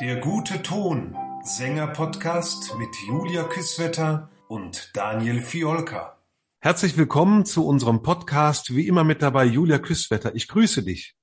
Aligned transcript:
Der 0.00 0.16
gute 0.16 0.60
Ton, 0.60 1.16
Sänger-Podcast 1.44 2.76
mit 2.78 2.88
Julia 3.06 3.44
Küsswetter 3.44 4.28
und 4.48 4.90
Daniel 4.92 5.40
Fiolka. 5.40 6.18
Herzlich 6.60 6.96
willkommen 6.96 7.46
zu 7.46 7.64
unserem 7.64 8.02
Podcast. 8.02 8.74
Wie 8.74 8.88
immer 8.88 9.04
mit 9.04 9.22
dabei 9.22 9.44
Julia 9.44 9.78
Küsswetter. 9.78 10.34
Ich 10.34 10.48
grüße 10.48 10.82
dich. 10.82 11.14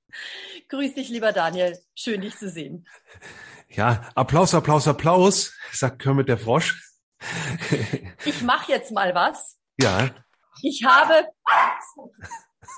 Grüß 0.68 0.94
dich, 0.94 1.10
lieber 1.10 1.32
Daniel. 1.32 1.78
Schön, 1.94 2.22
dich 2.22 2.38
zu 2.38 2.48
sehen. 2.48 2.88
Ja, 3.68 4.10
Applaus, 4.14 4.54
Applaus, 4.54 4.88
Applaus, 4.88 5.54
sagt 5.70 6.00
Kermit 6.00 6.28
der 6.28 6.38
Frosch. 6.38 6.82
Ich 8.24 8.40
mache 8.40 8.72
jetzt 8.72 8.90
mal 8.90 9.14
was. 9.14 9.58
Ja. 9.78 10.10
Ich 10.62 10.84
habe, 10.84 11.26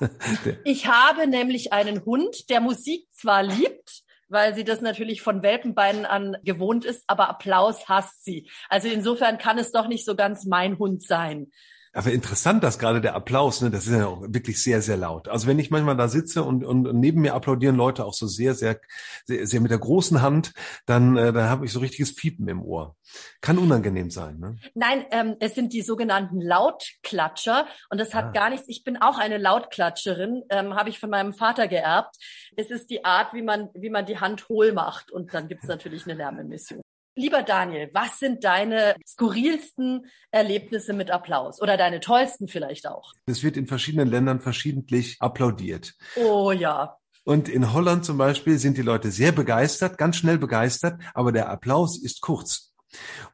ich 0.64 0.86
habe 0.88 1.28
nämlich 1.28 1.72
einen 1.72 2.04
Hund, 2.04 2.50
der 2.50 2.60
Musik 2.60 3.06
zwar 3.12 3.44
liebt, 3.44 4.03
weil 4.34 4.54
sie 4.54 4.64
das 4.64 4.82
natürlich 4.82 5.22
von 5.22 5.42
Welpenbeinen 5.42 6.04
an 6.04 6.36
gewohnt 6.44 6.84
ist, 6.84 7.04
aber 7.06 7.30
Applaus 7.30 7.88
hasst 7.88 8.24
sie. 8.24 8.50
Also 8.68 8.88
insofern 8.88 9.38
kann 9.38 9.56
es 9.56 9.72
doch 9.72 9.88
nicht 9.88 10.04
so 10.04 10.14
ganz 10.14 10.44
mein 10.44 10.78
Hund 10.78 11.02
sein. 11.02 11.50
Aber 11.94 12.10
interessant, 12.10 12.64
dass 12.64 12.80
gerade 12.80 13.00
der 13.00 13.14
Applaus, 13.14 13.60
ne, 13.60 13.70
das 13.70 13.86
ist 13.86 13.92
ja 13.92 14.08
auch 14.08 14.22
wirklich 14.22 14.60
sehr, 14.60 14.82
sehr 14.82 14.96
laut. 14.96 15.28
Also 15.28 15.46
wenn 15.46 15.60
ich 15.60 15.70
manchmal 15.70 15.96
da 15.96 16.08
sitze 16.08 16.42
und, 16.42 16.64
und 16.64 16.92
neben 16.94 17.20
mir 17.20 17.34
applaudieren 17.34 17.76
Leute 17.76 18.04
auch 18.04 18.14
so 18.14 18.26
sehr, 18.26 18.54
sehr, 18.54 18.80
sehr, 19.26 19.46
sehr 19.46 19.60
mit 19.60 19.70
der 19.70 19.78
großen 19.78 20.20
Hand, 20.20 20.52
dann, 20.86 21.16
äh, 21.16 21.32
dann 21.32 21.48
habe 21.48 21.64
ich 21.64 21.72
so 21.72 21.78
richtiges 21.78 22.10
Fiepen 22.10 22.48
im 22.48 22.62
Ohr. 22.62 22.96
Kann 23.40 23.58
unangenehm 23.58 24.10
sein. 24.10 24.40
Ne? 24.40 24.56
Nein, 24.74 25.06
ähm, 25.12 25.36
es 25.38 25.54
sind 25.54 25.72
die 25.72 25.82
sogenannten 25.82 26.40
Lautklatscher 26.40 27.66
und 27.90 28.00
das 28.00 28.12
hat 28.12 28.26
ah. 28.26 28.32
gar 28.32 28.50
nichts. 28.50 28.68
Ich 28.68 28.82
bin 28.82 29.00
auch 29.00 29.18
eine 29.18 29.38
Lautklatscherin, 29.38 30.42
ähm, 30.50 30.74
habe 30.74 30.88
ich 30.88 30.98
von 30.98 31.10
meinem 31.10 31.32
Vater 31.32 31.68
geerbt. 31.68 32.16
Es 32.56 32.70
ist 32.70 32.90
die 32.90 33.04
Art, 33.04 33.32
wie 33.34 33.42
man, 33.42 33.68
wie 33.72 33.90
man 33.90 34.04
die 34.04 34.18
Hand 34.18 34.48
hohl 34.48 34.72
macht 34.72 35.12
und 35.12 35.32
dann 35.32 35.46
gibt 35.46 35.62
es 35.62 35.68
natürlich 35.68 36.04
eine 36.06 36.14
Lärmemission. 36.14 36.80
Lieber 37.16 37.44
Daniel, 37.44 37.90
was 37.92 38.18
sind 38.18 38.42
deine 38.42 38.96
skurrilsten 39.06 40.06
Erlebnisse 40.32 40.92
mit 40.92 41.12
Applaus 41.12 41.62
oder 41.62 41.76
deine 41.76 42.00
tollsten 42.00 42.48
vielleicht 42.48 42.88
auch? 42.88 43.12
Es 43.26 43.44
wird 43.44 43.56
in 43.56 43.68
verschiedenen 43.68 44.08
Ländern 44.08 44.40
verschiedentlich 44.40 45.16
applaudiert. 45.20 45.94
Oh 46.16 46.50
ja. 46.50 46.96
Und 47.22 47.48
in 47.48 47.72
Holland 47.72 48.04
zum 48.04 48.18
Beispiel 48.18 48.58
sind 48.58 48.76
die 48.76 48.82
Leute 48.82 49.12
sehr 49.12 49.30
begeistert, 49.30 49.96
ganz 49.96 50.16
schnell 50.16 50.38
begeistert, 50.38 51.00
aber 51.14 51.30
der 51.30 51.50
Applaus 51.50 52.02
ist 52.02 52.20
kurz. 52.20 52.74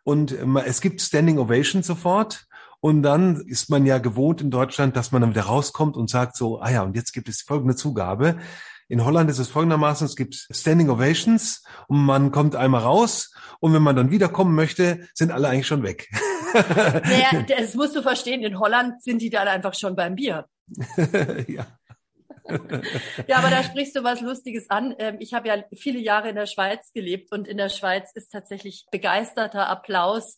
Und 0.04 0.32
ähm, 0.32 0.58
es 0.58 0.82
gibt 0.82 1.00
Standing 1.00 1.38
Ovation 1.38 1.82
sofort. 1.82 2.46
Und 2.82 3.02
dann 3.02 3.42
ist 3.46 3.68
man 3.68 3.84
ja 3.84 3.98
gewohnt 3.98 4.40
in 4.40 4.50
Deutschland, 4.50 4.96
dass 4.96 5.12
man 5.12 5.20
dann 5.20 5.30
wieder 5.30 5.42
rauskommt 5.42 5.96
und 5.96 6.08
sagt 6.08 6.34
so, 6.34 6.60
ah 6.60 6.70
ja, 6.70 6.82
und 6.82 6.96
jetzt 6.96 7.12
gibt 7.12 7.28
es 7.28 7.42
folgende 7.42 7.76
Zugabe. 7.76 8.38
In 8.90 9.04
Holland 9.04 9.30
ist 9.30 9.38
es 9.38 9.48
folgendermaßen, 9.48 10.04
es 10.04 10.16
gibt 10.16 10.48
Standing 10.50 10.90
Ovations 10.90 11.62
und 11.86 12.04
man 12.04 12.32
kommt 12.32 12.56
einmal 12.56 12.82
raus 12.82 13.32
und 13.60 13.72
wenn 13.72 13.82
man 13.82 13.94
dann 13.94 14.10
wiederkommen 14.10 14.52
möchte, 14.56 15.08
sind 15.14 15.30
alle 15.30 15.48
eigentlich 15.48 15.68
schon 15.68 15.84
weg. 15.84 16.08
Naja, 16.52 17.42
das 17.48 17.76
musst 17.76 17.94
du 17.94 18.02
verstehen, 18.02 18.42
in 18.42 18.58
Holland 18.58 19.00
sind 19.00 19.22
die 19.22 19.30
dann 19.30 19.46
einfach 19.46 19.74
schon 19.74 19.94
beim 19.94 20.16
Bier. 20.16 20.46
ja. 21.46 21.66
ja, 23.28 23.36
aber 23.36 23.50
da 23.50 23.62
sprichst 23.62 23.94
du 23.94 24.02
was 24.02 24.22
Lustiges 24.22 24.68
an. 24.70 24.92
Ähm, 24.98 25.18
ich 25.20 25.34
habe 25.34 25.46
ja 25.46 25.62
viele 25.72 26.00
Jahre 26.00 26.30
in 26.30 26.34
der 26.34 26.46
Schweiz 26.46 26.92
gelebt 26.92 27.30
und 27.30 27.46
in 27.46 27.58
der 27.58 27.68
Schweiz 27.68 28.10
ist 28.14 28.32
tatsächlich 28.32 28.86
begeisterter 28.90 29.68
Applaus 29.68 30.36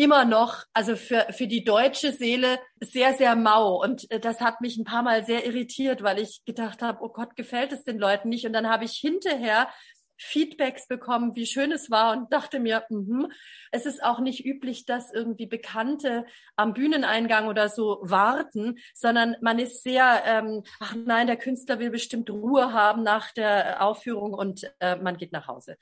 immer 0.00 0.24
noch, 0.24 0.64
also 0.72 0.96
für, 0.96 1.26
für 1.30 1.46
die 1.46 1.62
deutsche 1.62 2.12
Seele 2.12 2.58
sehr, 2.80 3.12
sehr 3.14 3.36
mau. 3.36 3.82
Und 3.82 4.10
äh, 4.10 4.18
das 4.18 4.40
hat 4.40 4.62
mich 4.62 4.78
ein 4.78 4.84
paar 4.84 5.02
Mal 5.02 5.26
sehr 5.26 5.44
irritiert, 5.44 6.02
weil 6.02 6.18
ich 6.18 6.42
gedacht 6.46 6.80
habe, 6.80 7.00
oh 7.02 7.10
Gott, 7.10 7.36
gefällt 7.36 7.72
es 7.72 7.84
den 7.84 7.98
Leuten 7.98 8.30
nicht. 8.30 8.46
Und 8.46 8.54
dann 8.54 8.70
habe 8.70 8.86
ich 8.86 8.92
hinterher 8.92 9.68
Feedbacks 10.16 10.88
bekommen, 10.88 11.36
wie 11.36 11.44
schön 11.44 11.70
es 11.70 11.90
war 11.90 12.12
und 12.12 12.32
dachte 12.32 12.60
mir, 12.60 12.84
mh, 12.88 13.28
es 13.72 13.84
ist 13.84 14.02
auch 14.02 14.20
nicht 14.20 14.44
üblich, 14.44 14.86
dass 14.86 15.12
irgendwie 15.12 15.46
Bekannte 15.46 16.24
am 16.56 16.72
Bühneneingang 16.72 17.48
oder 17.48 17.68
so 17.68 17.98
warten, 18.02 18.78
sondern 18.94 19.36
man 19.42 19.58
ist 19.58 19.82
sehr, 19.82 20.22
ähm, 20.24 20.62
ach 20.78 20.94
nein, 20.94 21.26
der 21.26 21.36
Künstler 21.36 21.78
will 21.78 21.90
bestimmt 21.90 22.30
Ruhe 22.30 22.72
haben 22.72 23.02
nach 23.02 23.32
der 23.32 23.82
Aufführung 23.82 24.32
und 24.32 24.70
äh, 24.80 24.96
man 24.96 25.18
geht 25.18 25.32
nach 25.32 25.46
Hause. 25.46 25.76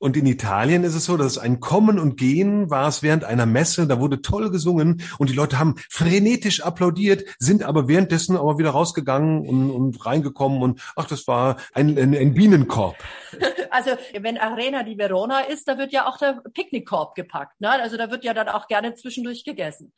Und 0.00 0.16
in 0.16 0.24
Italien 0.24 0.82
ist 0.82 0.94
es 0.94 1.04
so, 1.04 1.18
dass 1.18 1.36
ein 1.36 1.60
Kommen 1.60 1.98
und 1.98 2.16
Gehen 2.16 2.70
war 2.70 2.88
es 2.88 3.02
während 3.02 3.22
einer 3.22 3.44
Messe, 3.44 3.86
da 3.86 4.00
wurde 4.00 4.22
toll 4.22 4.50
gesungen 4.50 5.02
und 5.18 5.28
die 5.28 5.34
Leute 5.34 5.58
haben 5.58 5.74
frenetisch 5.90 6.62
applaudiert, 6.62 7.24
sind 7.38 7.62
aber 7.62 7.86
währenddessen 7.86 8.34
aber 8.34 8.56
wieder 8.56 8.70
rausgegangen 8.70 9.46
und, 9.46 9.70
und 9.70 10.06
reingekommen 10.06 10.62
und 10.62 10.80
ach, 10.96 11.06
das 11.06 11.28
war 11.28 11.56
ein, 11.74 11.98
ein, 11.98 12.16
ein 12.16 12.34
Bienenkorb. 12.34 12.96
Also 13.72 13.92
wenn 14.18 14.36
Arena 14.36 14.82
di 14.82 14.98
Verona 14.98 15.42
ist, 15.42 15.68
da 15.68 15.78
wird 15.78 15.92
ja 15.92 16.08
auch 16.08 16.18
der 16.18 16.42
Picknickkorb 16.54 17.14
gepackt. 17.14 17.60
Ne? 17.60 17.70
Also 17.70 17.96
da 17.96 18.10
wird 18.10 18.24
ja 18.24 18.34
dann 18.34 18.48
auch 18.48 18.66
gerne 18.66 18.94
zwischendurch 18.94 19.44
gegessen. 19.44 19.92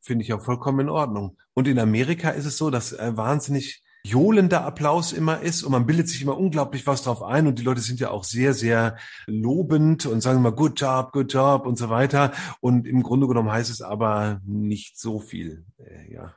Finde 0.00 0.22
ich 0.22 0.32
auch 0.32 0.44
vollkommen 0.44 0.78
in 0.78 0.88
Ordnung. 0.88 1.36
Und 1.52 1.66
in 1.66 1.80
Amerika 1.80 2.30
ist 2.30 2.46
es 2.46 2.56
so, 2.56 2.70
dass 2.70 2.92
äh, 2.92 3.16
wahnsinnig 3.16 3.82
johlender 4.02 4.64
Applaus 4.64 5.12
immer 5.12 5.40
ist 5.40 5.62
und 5.62 5.72
man 5.72 5.86
bildet 5.86 6.08
sich 6.08 6.22
immer 6.22 6.38
unglaublich 6.38 6.86
was 6.86 7.02
drauf 7.02 7.22
ein 7.22 7.46
und 7.46 7.58
die 7.58 7.62
Leute 7.62 7.80
sind 7.80 8.00
ja 8.00 8.10
auch 8.10 8.24
sehr, 8.24 8.54
sehr 8.54 8.96
lobend 9.26 10.06
und 10.06 10.20
sagen 10.20 10.38
immer 10.38 10.52
good 10.52 10.80
job, 10.80 11.12
good 11.12 11.32
job 11.32 11.66
und 11.66 11.76
so 11.76 11.90
weiter. 11.90 12.32
Und 12.60 12.86
im 12.86 13.02
Grunde 13.02 13.26
genommen 13.26 13.50
heißt 13.50 13.70
es 13.70 13.82
aber 13.82 14.40
nicht 14.44 14.98
so 14.98 15.20
viel, 15.20 15.64
äh, 15.78 16.12
ja. 16.12 16.34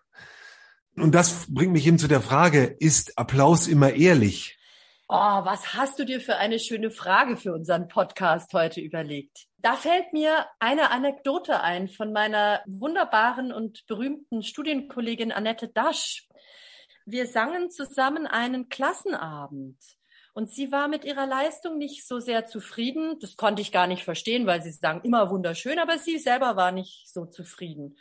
Und 0.96 1.16
das 1.16 1.48
bringt 1.52 1.74
mich 1.74 1.88
eben 1.88 1.98
zu 1.98 2.08
der 2.08 2.22
Frage, 2.22 2.64
ist 2.80 3.18
Applaus 3.18 3.68
immer 3.68 3.94
ehrlich? 3.94 4.60
Oh, 5.10 5.16
was 5.16 5.74
hast 5.74 6.00
du 6.00 6.06
dir 6.06 6.22
für 6.22 6.38
eine 6.38 6.60
schöne 6.60 6.92
Frage 6.92 7.36
für 7.36 7.54
unseren 7.54 7.88
Podcast 7.88 8.54
heute 8.54 8.80
überlegt? 8.80 9.46
Da 9.58 9.76
fällt 9.76 10.14
mir 10.14 10.46
eine 10.60 10.92
Anekdote 10.92 11.62
ein 11.62 11.88
von 11.88 12.14
meiner 12.14 12.62
wunderbaren 12.66 13.52
und 13.52 13.86
berühmten 13.88 14.44
Studienkollegin 14.44 15.32
Annette 15.32 15.68
Dasch 15.68 16.28
wir 17.06 17.28
sangen 17.28 17.70
zusammen 17.70 18.28
einen 18.28 18.70
Klassenabend. 18.70 19.78
Und 20.36 20.50
sie 20.50 20.72
war 20.72 20.88
mit 20.88 21.06
ihrer 21.06 21.28
Leistung 21.28 21.78
nicht 21.78 22.08
so 22.08 22.20
sehr 22.20 22.48
zufrieden. 22.48 23.20
Das 23.20 23.38
konnte 23.38 23.62
ich 23.62 23.72
gar 23.72 23.86
nicht 23.86 24.04
verstehen, 24.04 24.48
weil 24.48 24.64
sie 24.64 24.72
sang 24.72 25.02
immer 25.04 25.30
wunderschön, 25.30 25.78
aber 25.78 26.00
sie 26.00 26.18
selber 26.18 26.56
war 26.56 26.72
nicht 26.72 27.08
so 27.08 27.26
zufrieden. 27.26 27.98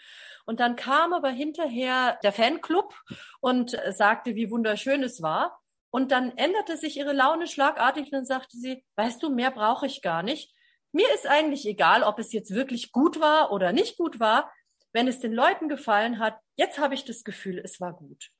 Und 0.46 0.58
dann 0.58 0.74
kam 0.74 1.12
aber 1.12 1.28
hinterher 1.28 2.18
der 2.22 2.32
Fanclub 2.32 2.94
und 3.40 3.78
sagte, 3.90 4.34
wie 4.34 4.50
wunderschön 4.50 5.02
es 5.02 5.20
war. 5.20 5.60
Und 5.90 6.10
dann 6.10 6.36
änderte 6.38 6.78
sich 6.78 6.96
ihre 6.96 7.12
Laune 7.12 7.46
schlagartig 7.46 8.04
und 8.06 8.12
dann 8.12 8.24
sagte 8.24 8.56
sie, 8.56 8.82
weißt 8.96 9.22
du, 9.22 9.28
mehr 9.28 9.50
brauche 9.50 9.86
ich 9.86 10.00
gar 10.00 10.22
nicht. 10.22 10.54
Mir 10.90 11.06
ist 11.14 11.26
eigentlich 11.26 11.66
egal, 11.66 12.02
ob 12.02 12.18
es 12.18 12.32
jetzt 12.32 12.54
wirklich 12.54 12.92
gut 12.92 13.20
war 13.20 13.52
oder 13.52 13.72
nicht 13.72 13.98
gut 13.98 14.20
war. 14.20 14.50
Wenn 14.92 15.06
es 15.06 15.20
den 15.20 15.34
Leuten 15.34 15.68
gefallen 15.68 16.18
hat, 16.18 16.38
jetzt 16.56 16.78
habe 16.78 16.94
ich 16.94 17.04
das 17.04 17.24
Gefühl, 17.24 17.58
es 17.58 17.78
war 17.78 17.92
gut. 17.92 18.30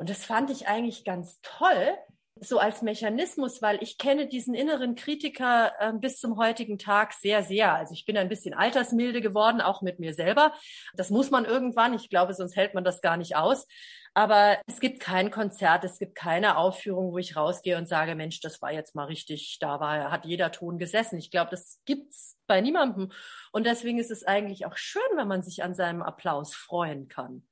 Und 0.00 0.08
das 0.08 0.24
fand 0.24 0.48
ich 0.48 0.66
eigentlich 0.66 1.04
ganz 1.04 1.42
toll, 1.42 1.94
so 2.40 2.58
als 2.58 2.80
Mechanismus, 2.80 3.60
weil 3.60 3.82
ich 3.82 3.98
kenne 3.98 4.28
diesen 4.28 4.54
inneren 4.54 4.94
Kritiker 4.94 5.72
äh, 5.78 5.92
bis 5.92 6.18
zum 6.18 6.38
heutigen 6.38 6.78
Tag 6.78 7.12
sehr, 7.12 7.42
sehr. 7.42 7.74
Also 7.74 7.92
ich 7.92 8.06
bin 8.06 8.16
ein 8.16 8.30
bisschen 8.30 8.54
altersmilde 8.54 9.20
geworden, 9.20 9.60
auch 9.60 9.82
mit 9.82 9.98
mir 9.98 10.14
selber. 10.14 10.54
Das 10.94 11.10
muss 11.10 11.30
man 11.30 11.44
irgendwann. 11.44 11.92
Ich 11.92 12.08
glaube, 12.08 12.32
sonst 12.32 12.56
hält 12.56 12.72
man 12.72 12.82
das 12.82 13.02
gar 13.02 13.18
nicht 13.18 13.36
aus. 13.36 13.66
Aber 14.14 14.58
es 14.66 14.80
gibt 14.80 15.00
kein 15.00 15.30
Konzert, 15.30 15.84
es 15.84 15.98
gibt 15.98 16.14
keine 16.14 16.56
Aufführung, 16.56 17.12
wo 17.12 17.18
ich 17.18 17.36
rausgehe 17.36 17.76
und 17.76 17.86
sage, 17.86 18.14
Mensch, 18.14 18.40
das 18.40 18.62
war 18.62 18.72
jetzt 18.72 18.94
mal 18.94 19.04
richtig, 19.04 19.58
da 19.60 19.80
war, 19.80 20.10
hat 20.10 20.24
jeder 20.24 20.50
Ton 20.50 20.78
gesessen. 20.78 21.18
Ich 21.18 21.30
glaube, 21.30 21.50
das 21.50 21.78
gibt's 21.84 22.38
bei 22.46 22.62
niemandem. 22.62 23.12
Und 23.52 23.66
deswegen 23.66 23.98
ist 23.98 24.10
es 24.10 24.24
eigentlich 24.24 24.64
auch 24.64 24.78
schön, 24.78 25.02
wenn 25.16 25.28
man 25.28 25.42
sich 25.42 25.62
an 25.62 25.74
seinem 25.74 26.00
Applaus 26.00 26.54
freuen 26.54 27.08
kann. 27.08 27.46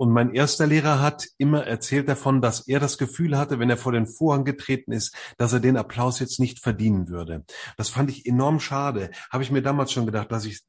Und 0.00 0.12
mein 0.12 0.32
erster 0.32 0.66
Lehrer 0.66 1.02
hat 1.02 1.28
immer 1.36 1.66
erzählt 1.66 2.08
davon, 2.08 2.40
dass 2.40 2.66
er 2.66 2.80
das 2.80 2.96
Gefühl 2.96 3.36
hatte, 3.36 3.58
wenn 3.58 3.68
er 3.68 3.76
vor 3.76 3.92
den 3.92 4.06
Vorhang 4.06 4.46
getreten 4.46 4.92
ist, 4.92 5.14
dass 5.36 5.52
er 5.52 5.60
den 5.60 5.76
Applaus 5.76 6.20
jetzt 6.20 6.40
nicht 6.40 6.58
verdienen 6.58 7.10
würde. 7.10 7.44
Das 7.76 7.90
fand 7.90 8.08
ich 8.08 8.24
enorm 8.24 8.60
schade. 8.60 9.10
Habe 9.30 9.42
ich 9.42 9.50
mir 9.50 9.60
damals 9.60 9.92
schon 9.92 10.06
gedacht, 10.06 10.32
dass 10.32 10.46
ich, 10.46 10.62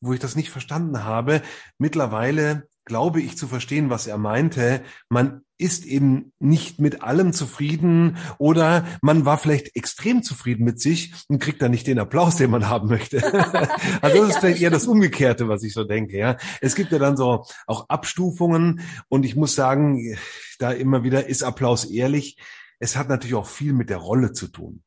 wo 0.00 0.12
ich 0.12 0.18
das 0.18 0.34
nicht 0.34 0.50
verstanden 0.50 1.04
habe. 1.04 1.40
Mittlerweile 1.78 2.66
glaube 2.84 3.20
ich 3.20 3.38
zu 3.38 3.46
verstehen, 3.46 3.90
was 3.90 4.08
er 4.08 4.18
meinte. 4.18 4.82
Man 5.08 5.42
ist 5.58 5.86
eben 5.86 6.32
nicht 6.40 6.80
mit 6.80 7.02
allem 7.02 7.32
zufrieden 7.32 8.16
oder 8.38 8.86
man 9.02 9.24
war 9.24 9.38
vielleicht 9.38 9.76
extrem 9.76 10.22
zufrieden 10.22 10.64
mit 10.64 10.80
sich 10.80 11.12
und 11.28 11.38
kriegt 11.38 11.62
dann 11.62 11.70
nicht 11.70 11.86
den 11.86 11.98
Applaus, 11.98 12.36
den 12.36 12.50
man 12.50 12.68
haben 12.68 12.88
möchte. 12.88 13.22
also 14.02 14.18
das 14.18 14.30
ist 14.30 14.38
vielleicht 14.38 14.62
eher 14.62 14.70
das 14.70 14.86
Umgekehrte, 14.86 15.48
was 15.48 15.62
ich 15.62 15.72
so 15.72 15.84
denke. 15.84 16.18
Ja, 16.18 16.36
es 16.60 16.74
gibt 16.74 16.90
ja 16.92 16.98
dann 16.98 17.16
so 17.16 17.44
auch 17.66 17.88
Abstufungen 17.88 18.80
und 19.08 19.24
ich 19.24 19.36
muss 19.36 19.54
sagen, 19.54 20.16
da 20.58 20.72
immer 20.72 21.04
wieder 21.04 21.28
ist 21.28 21.42
Applaus 21.42 21.84
ehrlich. 21.84 22.36
Es 22.80 22.96
hat 22.96 23.08
natürlich 23.08 23.36
auch 23.36 23.46
viel 23.46 23.72
mit 23.72 23.90
der 23.90 23.98
Rolle 23.98 24.32
zu 24.32 24.48
tun. 24.48 24.82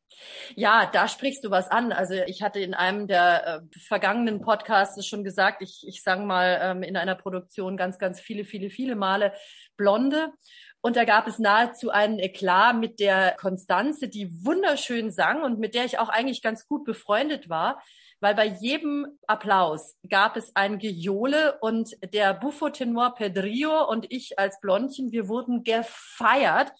Ja, 0.55 0.89
da 0.91 1.07
sprichst 1.07 1.43
du 1.43 1.51
was 1.51 1.69
an. 1.69 1.91
Also 1.91 2.15
ich 2.27 2.41
hatte 2.41 2.59
in 2.59 2.73
einem 2.73 3.07
der 3.07 3.47
äh, 3.47 3.79
vergangenen 3.79 4.41
Podcasts 4.41 5.05
schon 5.05 5.23
gesagt, 5.23 5.61
ich, 5.61 5.85
ich 5.87 6.03
sang 6.03 6.25
mal 6.25 6.59
ähm, 6.61 6.83
in 6.83 6.97
einer 6.97 7.15
Produktion 7.15 7.77
ganz, 7.77 7.99
ganz 7.99 8.19
viele, 8.19 8.45
viele, 8.45 8.69
viele 8.69 8.95
Male 8.95 9.33
Blonde. 9.75 10.33
Und 10.81 10.95
da 10.95 11.05
gab 11.05 11.27
es 11.27 11.39
nahezu 11.39 11.89
einen 11.89 12.19
Eklat 12.19 12.77
mit 12.77 12.99
der 12.99 13.35
Konstanze, 13.39 14.07
die 14.07 14.45
wunderschön 14.45 15.11
sang 15.11 15.43
und 15.43 15.59
mit 15.59 15.75
der 15.75 15.85
ich 15.85 15.99
auch 15.99 16.09
eigentlich 16.09 16.41
ganz 16.41 16.67
gut 16.67 16.85
befreundet 16.85 17.49
war 17.49 17.81
weil 18.19 18.35
bei 18.35 18.45
jedem 18.45 19.07
Applaus 19.27 19.95
gab 20.09 20.37
es 20.37 20.55
ein 20.55 20.79
Gejohle 20.79 21.57
und 21.61 21.95
der 22.13 22.33
Buffo-Tenor 22.33 23.15
Pedrillo 23.15 23.87
und 23.87 24.11
ich 24.11 24.39
als 24.39 24.59
Blondchen, 24.59 25.11
wir 25.11 25.27
wurden 25.27 25.63
gefeiert. 25.63 26.71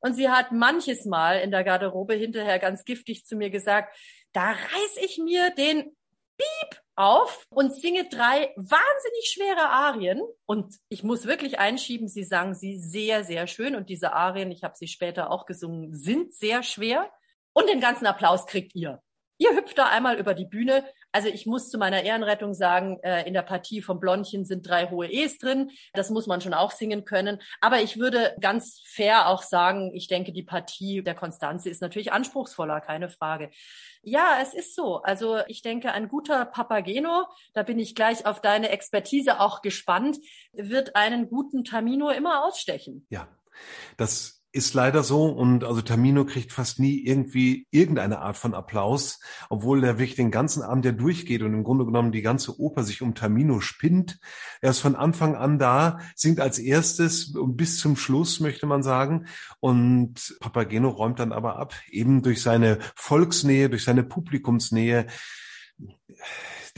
Und 0.00 0.14
sie 0.14 0.28
hat 0.28 0.52
manches 0.52 1.04
Mal 1.04 1.40
in 1.40 1.50
der 1.50 1.64
Garderobe 1.64 2.14
hinterher 2.14 2.58
ganz 2.58 2.84
giftig 2.84 3.24
zu 3.26 3.36
mir 3.36 3.50
gesagt, 3.50 3.96
da 4.32 4.50
reiß 4.50 4.96
ich 5.02 5.18
mir 5.18 5.50
den 5.50 5.96
Piep 6.36 6.80
auf 6.96 7.46
und 7.50 7.74
singe 7.74 8.08
drei 8.08 8.52
wahnsinnig 8.56 9.30
schwere 9.32 9.68
Arien. 9.68 10.22
Und 10.46 10.76
ich 10.88 11.02
muss 11.02 11.26
wirklich 11.26 11.58
einschieben, 11.58 12.08
sie 12.08 12.24
sang 12.24 12.54
sie 12.54 12.78
sehr, 12.78 13.24
sehr 13.24 13.46
schön. 13.46 13.74
Und 13.74 13.88
diese 13.88 14.12
Arien, 14.12 14.50
ich 14.50 14.64
habe 14.64 14.76
sie 14.76 14.88
später 14.88 15.30
auch 15.30 15.46
gesungen, 15.46 15.94
sind 15.94 16.34
sehr 16.34 16.62
schwer. 16.62 17.10
Und 17.52 17.68
den 17.68 17.80
ganzen 17.80 18.06
Applaus 18.06 18.46
kriegt 18.46 18.74
ihr. 18.74 19.02
Ihr 19.38 19.56
hüpft 19.56 19.78
da 19.78 19.86
einmal 19.86 20.18
über 20.18 20.34
die 20.34 20.44
Bühne. 20.44 20.84
Also 21.12 21.28
ich 21.28 21.46
muss 21.46 21.70
zu 21.70 21.78
meiner 21.78 22.02
Ehrenrettung 22.02 22.54
sagen, 22.54 22.98
äh, 23.02 23.26
in 23.26 23.34
der 23.34 23.42
Partie 23.42 23.82
vom 23.82 24.00
Blondchen 24.00 24.44
sind 24.44 24.68
drei 24.68 24.88
hohe 24.90 25.10
E's 25.10 25.38
drin. 25.38 25.70
Das 25.92 26.10
muss 26.10 26.26
man 26.26 26.40
schon 26.40 26.54
auch 26.54 26.70
singen 26.70 27.04
können. 27.04 27.40
Aber 27.60 27.80
ich 27.80 27.98
würde 27.98 28.36
ganz 28.40 28.82
fair 28.84 29.28
auch 29.28 29.42
sagen, 29.42 29.92
ich 29.94 30.08
denke, 30.08 30.32
die 30.32 30.42
Partie 30.42 31.02
der 31.02 31.14
Konstanze 31.14 31.68
ist 31.68 31.82
natürlich 31.82 32.12
anspruchsvoller, 32.12 32.80
keine 32.80 33.08
Frage. 33.08 33.50
Ja, 34.02 34.38
es 34.40 34.54
ist 34.54 34.74
so. 34.74 35.02
Also 35.02 35.40
ich 35.46 35.62
denke, 35.62 35.92
ein 35.92 36.08
guter 36.08 36.44
Papageno, 36.46 37.26
da 37.54 37.62
bin 37.62 37.78
ich 37.78 37.94
gleich 37.94 38.24
auf 38.24 38.40
deine 38.40 38.70
Expertise 38.70 39.40
auch 39.40 39.62
gespannt, 39.62 40.18
wird 40.52 40.96
einen 40.96 41.28
guten 41.28 41.64
Tamino 41.64 42.10
immer 42.10 42.44
ausstechen. 42.44 43.06
Ja, 43.10 43.28
das 43.96 44.39
ist 44.52 44.74
leider 44.74 45.04
so 45.04 45.26
und 45.26 45.62
also 45.64 45.80
Tamino 45.80 46.24
kriegt 46.24 46.52
fast 46.52 46.80
nie 46.80 46.98
irgendwie 47.04 47.66
irgendeine 47.70 48.18
Art 48.18 48.36
von 48.36 48.54
Applaus, 48.54 49.20
obwohl 49.48 49.80
der 49.80 49.98
wirklich 49.98 50.16
den 50.16 50.30
ganzen 50.30 50.62
Abend 50.62 50.84
ja 50.84 50.92
durchgeht 50.92 51.42
und 51.42 51.54
im 51.54 51.62
Grunde 51.62 51.84
genommen 51.84 52.10
die 52.10 52.22
ganze 52.22 52.58
Oper 52.60 52.82
sich 52.82 53.00
um 53.02 53.14
Tamino 53.14 53.60
spinnt. 53.60 54.18
Er 54.60 54.70
ist 54.70 54.80
von 54.80 54.96
Anfang 54.96 55.36
an 55.36 55.58
da, 55.58 56.00
singt 56.16 56.40
als 56.40 56.58
erstes 56.58 57.34
und 57.36 57.56
bis 57.56 57.78
zum 57.78 57.96
Schluss, 57.96 58.40
möchte 58.40 58.66
man 58.66 58.82
sagen. 58.82 59.26
Und 59.60 60.36
Papageno 60.40 60.88
räumt 60.88 61.20
dann 61.20 61.32
aber 61.32 61.56
ab, 61.56 61.74
eben 61.88 62.22
durch 62.22 62.42
seine 62.42 62.78
Volksnähe, 62.96 63.70
durch 63.70 63.84
seine 63.84 64.02
Publikumsnähe 64.02 65.06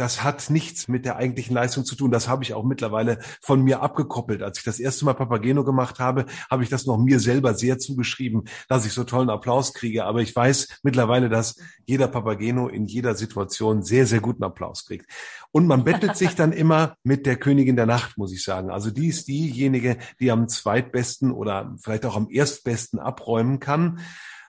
das 0.02 0.24
hat 0.24 0.50
nichts 0.50 0.88
mit 0.88 1.04
der 1.04 1.14
eigentlichen 1.14 1.54
Leistung 1.54 1.84
zu 1.84 1.94
tun. 1.94 2.10
Das 2.10 2.26
habe 2.26 2.42
ich 2.42 2.54
auch 2.54 2.64
mittlerweile 2.64 3.20
von 3.40 3.62
mir 3.62 3.82
abgekoppelt. 3.82 4.42
Als 4.42 4.58
ich 4.58 4.64
das 4.64 4.80
erste 4.80 5.04
Mal 5.04 5.14
Papageno 5.14 5.62
gemacht 5.62 6.00
habe, 6.00 6.26
habe 6.50 6.64
ich 6.64 6.68
das 6.68 6.86
noch 6.86 6.98
mir 6.98 7.20
selber 7.20 7.54
sehr 7.54 7.78
zugeschrieben, 7.78 8.42
dass 8.68 8.84
ich 8.84 8.94
so 8.94 9.04
tollen 9.04 9.30
Applaus 9.30 9.72
kriege. 9.74 10.04
Aber 10.04 10.20
ich 10.20 10.34
weiß 10.34 10.80
mittlerweile, 10.82 11.28
dass 11.28 11.54
jeder 11.86 12.08
Papageno 12.08 12.66
in 12.66 12.86
jeder 12.86 13.14
Situation 13.14 13.84
sehr, 13.84 14.04
sehr 14.06 14.18
guten 14.18 14.42
Applaus 14.42 14.86
kriegt. 14.86 15.06
Und 15.52 15.68
man 15.68 15.84
bettelt 15.84 16.16
sich 16.16 16.34
dann 16.34 16.50
immer 16.50 16.96
mit 17.04 17.24
der 17.24 17.36
Königin 17.36 17.76
der 17.76 17.86
Nacht, 17.86 18.18
muss 18.18 18.32
ich 18.32 18.42
sagen. 18.42 18.70
Also 18.70 18.90
die 18.90 19.06
ist 19.06 19.28
diejenige, 19.28 19.98
die 20.18 20.32
am 20.32 20.48
zweitbesten 20.48 21.30
oder 21.30 21.76
vielleicht 21.80 22.06
auch 22.06 22.16
am 22.16 22.28
erstbesten 22.28 22.98
abräumen 22.98 23.60
kann. 23.60 24.00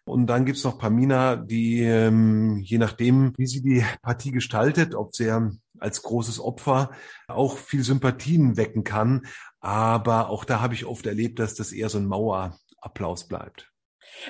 Und 0.06 0.28
dann 0.28 0.46
gibt's 0.46 0.64
noch 0.64 0.78
Pamina, 0.78 1.38
die 1.38 1.82
ähm, 1.82 2.58
je 2.58 2.78
nachdem, 2.78 3.34
wie 3.38 3.48
sie 3.48 3.62
die 3.62 3.86
Partie 4.02 4.32
gestaltet, 4.32 4.96
ob 4.96 5.16
sie 5.16 5.32
als 5.80 6.02
großes 6.02 6.40
Opfer 6.40 6.92
auch 7.28 7.58
viel 7.58 7.84
Sympathien 7.84 8.58
wecken 8.58 8.84
kann. 8.84 9.26
Aber 9.60 10.30
auch 10.30 10.44
da 10.44 10.60
habe 10.60 10.74
ich 10.74 10.86
oft 10.86 11.06
erlebt, 11.06 11.40
dass 11.40 11.56
das 11.56 11.72
eher 11.72 11.90
so 11.90 12.00
ein 12.00 12.06
Mauerapplaus 12.06 13.28
bleibt. 13.28 13.74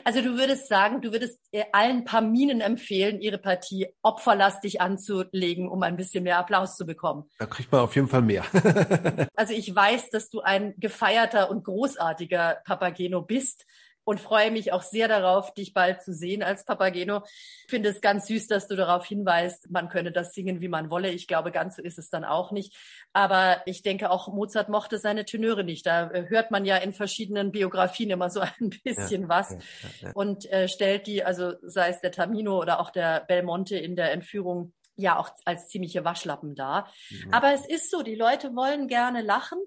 Also 0.04 0.22
du 0.22 0.38
würdest 0.38 0.68
sagen, 0.68 1.02
du 1.02 1.12
würdest 1.12 1.40
äh, 1.52 1.66
allen 1.72 2.06
Paminen 2.06 2.62
empfehlen, 2.62 3.22
ihre 3.22 3.38
Partie 3.38 3.88
opferlastig 4.02 4.82
anzulegen, 4.82 5.68
um 5.68 5.84
ein 5.84 5.98
bisschen 5.98 6.24
mehr 6.24 6.38
Applaus 6.38 6.78
zu 6.78 6.86
bekommen. 6.86 7.30
Da 7.40 7.46
kriegt 7.46 7.72
man 7.72 7.82
auf 7.82 7.96
jeden 7.96 8.08
Fall 8.08 8.22
mehr. 8.22 8.46
also 9.36 9.54
ich 9.54 9.74
weiß, 9.74 10.10
dass 10.10 10.30
du 10.30 10.42
ein 10.42 10.74
gefeierter 10.78 11.50
und 11.50 11.64
großartiger 11.64 12.62
Papageno 12.66 13.22
bist 13.22 13.66
und 14.06 14.20
freue 14.20 14.52
mich 14.52 14.72
auch 14.72 14.84
sehr 14.84 15.08
darauf, 15.08 15.54
dich 15.54 15.74
bald 15.74 16.02
zu 16.02 16.14
sehen 16.14 16.44
als 16.44 16.66
Papageno. 16.66 17.24
Ich 17.26 17.70
finde 17.70 17.90
es 17.90 18.02
ganz 18.02 18.28
süß, 18.28 18.48
dass 18.48 18.68
du 18.68 18.76
darauf 18.76 19.06
hinweist, 19.06 19.72
man 19.72 19.90
könne 19.90 20.12
das 20.12 20.34
singen, 20.34 20.62
wie 20.62 20.68
man 20.68 20.90
wolle. 20.90 21.10
Ich 21.10 21.28
glaube, 21.28 21.52
ganz 21.52 21.78
so 21.78 21.82
ist 21.82 21.98
es 21.98 22.10
dann 22.10 22.26
auch 22.26 22.52
nicht. 22.52 22.76
Aber 23.14 23.62
ich 23.66 23.82
denke 23.82 24.10
auch, 24.10 24.28
Mozart 24.28 24.70
mochte 24.70 24.98
seine 24.98 25.26
Tenöre 25.26 25.64
nicht. 25.64 25.86
Da 25.86 26.12
äh, 26.12 26.28
hört 26.28 26.52
man 26.52 26.66
ja 26.66 26.78
in 26.78 26.94
verschiedenen 26.94 27.52
Biografien 27.52 28.10
immer 28.10 28.30
so 28.30 28.42
ein 28.60 28.72
bisschen 28.84 29.24
ja, 29.24 29.30
was 29.30 29.52
ja, 29.52 29.60
ja, 30.02 30.12
und 30.14 30.50
äh, 30.52 30.68
stellt 30.68 31.08
die, 31.08 31.24
also 31.24 31.54
sei 31.62 31.90
es 31.90 32.02
der 32.02 32.12
Tamino 32.12 32.60
oder 32.60 32.80
auch 32.80 32.90
der 32.90 33.22
Belmonte 33.22 33.78
in 33.78 33.96
der 33.96 34.12
Entführung 34.12 34.74
ja 34.96 35.18
auch 35.18 35.32
als 35.46 35.68
ziemliche 35.70 36.06
Waschlappen 36.06 36.56
dar. 36.56 36.92
Mhm. 37.10 37.34
Aber 37.34 37.54
es 37.54 37.68
ist 37.68 37.90
so, 37.90 38.04
die 38.04 38.16
Leute 38.16 38.56
wollen 38.56 38.88
gerne 38.88 39.22
lachen 39.22 39.60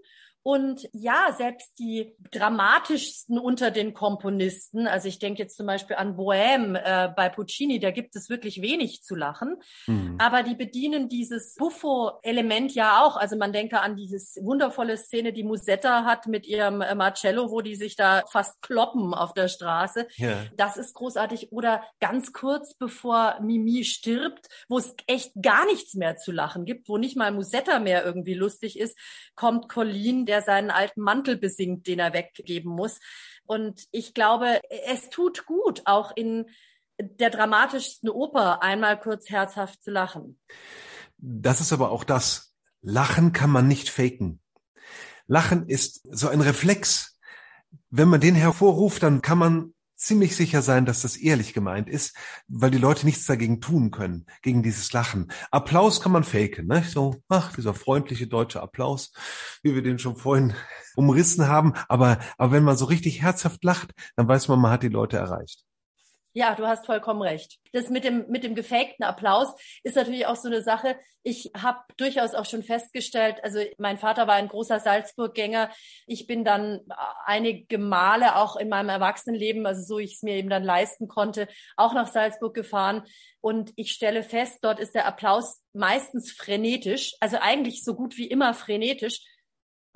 und 0.47 0.89
ja, 0.93 1.35
selbst 1.37 1.77
die 1.81 2.15
dramatischsten 2.31 3.37
unter 3.37 3.73
den 3.73 3.95
Komponisten, 3.95 4.87
also 4.87 5.09
ich 5.09 5.19
denke 5.19 5.43
jetzt 5.43 5.57
zum 5.57 5.67
Beispiel 5.67 5.97
an 5.97 6.17
Bohème 6.17 6.77
äh, 6.77 7.09
bei 7.09 7.29
Puccini, 7.29 7.81
da 7.81 7.91
gibt 7.91 8.15
es 8.15 8.31
wirklich 8.31 8.63
wenig 8.63 9.03
zu 9.03 9.17
lachen. 9.17 9.57
Mhm. 9.89 10.15
Aber 10.21 10.45
die 10.45 10.55
bedienen 10.55 11.09
dieses 11.09 11.57
Buffo-Element 11.57 12.73
ja 12.77 13.03
auch. 13.03 13.17
Also 13.17 13.37
man 13.37 13.53
denke 13.53 13.81
an 13.81 13.97
dieses 13.97 14.39
wundervolle 14.41 14.97
Szene, 14.99 15.33
die 15.33 15.43
Musetta 15.43 16.05
hat 16.05 16.29
mit 16.29 16.47
ihrem 16.47 16.81
äh, 16.81 16.95
Marcello, 16.95 17.51
wo 17.51 17.61
die 17.61 17.75
sich 17.75 17.97
da 17.97 18.23
fast 18.31 18.63
kloppen 18.63 19.15
auf 19.15 19.35
der 19.35 19.49
Straße. 19.49 20.07
Ja. 20.15 20.45
Das 20.57 20.77
ist 20.77 20.95
großartig. 20.95 21.51
Oder 21.51 21.83
ganz 21.99 22.33
kurz 22.33 22.75
bevor 22.75 23.41
Mimi 23.41 23.83
stirbt, 23.83 24.47
wo 24.69 24.79
es 24.79 24.95
echt 25.09 25.33
gar 25.43 25.67
nichts 25.67 25.95
mehr 25.95 26.17
zu 26.17 26.31
lachen 26.31 26.67
gibt, 26.67 26.89
wo 26.89 26.99
nicht 26.99 27.17
mal 27.17 27.33
Musetta 27.33 27.81
mehr 27.81 28.05
irgendwie 28.05 28.35
lustig 28.35 28.79
ist, 28.79 28.97
kommt 29.35 29.69
Colleen, 29.69 30.25
der 30.25 30.36
der 30.37 30.43
seinen 30.43 30.71
alten 30.71 31.01
Mantel 31.01 31.37
besingt, 31.37 31.87
den 31.87 31.99
er 31.99 32.13
weggeben 32.13 32.71
muss. 32.71 33.01
Und 33.47 33.87
ich 33.91 34.13
glaube, 34.13 34.61
es 34.87 35.09
tut 35.09 35.47
gut, 35.47 35.83
auch 35.85 36.15
in 36.15 36.47
der 36.99 37.31
dramatischsten 37.31 38.09
Oper 38.09 38.63
einmal 38.63 38.99
kurz 38.99 39.31
herzhaft 39.31 39.83
zu 39.83 39.91
lachen. 39.91 40.39
Das 41.19 41.61
ist 41.61 41.73
aber 41.73 41.91
auch 41.91 42.05
das. 42.05 42.55
Lachen 42.83 43.33
kann 43.33 43.51
man 43.51 43.69
nicht 43.69 43.89
faken. 43.89 44.41
Lachen 45.27 45.69
ist 45.69 46.07
so 46.11 46.29
ein 46.29 46.41
Reflex. 46.41 47.19
Wenn 47.91 48.09
man 48.09 48.21
den 48.21 48.35
hervorruft, 48.35 49.03
dann 49.03 49.23
kann 49.23 49.39
man 49.39 49.75
ziemlich 50.07 50.37
sicher 50.37 50.63
sein, 50.63 50.87
dass 50.87 51.03
das 51.03 51.17
ehrlich 51.17 51.53
gemeint 51.53 51.89
ist, 51.89 52.17
weil 52.49 52.71
die 52.71 52.79
Leute 52.79 53.05
nichts 53.05 53.27
dagegen 53.27 53.61
tun 53.61 53.91
können, 53.91 54.27
gegen 54.43 54.63
dieses 54.63 54.93
Lachen. 54.93 55.33
Applaus 55.51 56.01
kann 56.01 56.13
man 56.13 56.25
faken, 56.25 56.67
ne? 56.67 56.85
So, 56.85 57.17
ach, 57.29 57.55
dieser 57.55 57.75
freundliche 57.75 58.27
deutsche 58.27 58.63
Applaus, 58.63 59.13
wie 59.63 59.75
wir 59.75 59.83
den 59.83 59.99
schon 59.99 60.17
vorhin 60.17 60.55
umrissen 60.95 61.49
haben. 61.49 61.75
Aber, 61.89 62.19
aber 62.39 62.53
wenn 62.53 62.65
man 62.65 62.77
so 62.77 62.87
richtig 62.87 63.23
herzhaft 63.23 63.65
lacht, 63.65 63.93
dann 64.17 64.29
weiß 64.29 64.49
man, 64.49 64.61
man 64.61 64.71
hat 64.71 64.83
die 64.83 64.89
Leute 64.89 65.17
erreicht. 65.17 65.66
Ja, 66.37 66.55
du 66.55 66.67
hast 66.67 66.85
vollkommen 66.85 67.23
recht. 67.23 67.57
Das 67.73 67.89
mit 67.89 68.05
dem 68.05 68.27
mit 68.29 68.45
dem 68.45 68.55
gefakten 68.55 69.07
Applaus 69.07 69.55
ist 69.83 69.97
natürlich 69.97 70.27
auch 70.27 70.37
so 70.37 70.49
eine 70.49 70.61
Sache. 70.61 70.97
Ich 71.23 71.51
habe 71.57 71.79
durchaus 71.97 72.35
auch 72.35 72.45
schon 72.45 72.63
festgestellt, 72.63 73.43
also 73.43 73.61
mein 73.79 73.97
Vater 73.97 74.27
war 74.27 74.35
ein 74.35 74.49
großer 74.49 74.79
Salzburg-Gänger. 74.79 75.71
Ich 76.07 76.27
bin 76.27 76.45
dann 76.45 76.81
einige 77.25 77.79
Male 77.79 78.37
auch 78.37 78.57
in 78.57 78.69
meinem 78.69 78.91
Erwachsenenleben, 78.91 79.65
also 79.65 79.81
so 79.83 79.99
ich 79.99 80.17
es 80.17 80.23
mir 80.23 80.35
eben 80.35 80.51
dann 80.51 80.63
leisten 80.63 81.09
konnte, 81.09 81.49
auch 81.75 81.95
nach 81.95 82.09
Salzburg 82.09 82.53
gefahren. 82.53 83.05
Und 83.41 83.73
ich 83.77 83.93
stelle 83.93 84.23
fest, 84.23 84.59
dort 84.61 84.79
ist 84.79 84.95
der 84.95 85.07
Applaus 85.07 85.63
meistens 85.73 86.33
frenetisch, 86.33 87.15
also 87.19 87.39
eigentlich 87.41 87.83
so 87.83 87.95
gut 87.95 88.19
wie 88.19 88.27
immer 88.27 88.53
frenetisch. 88.53 89.23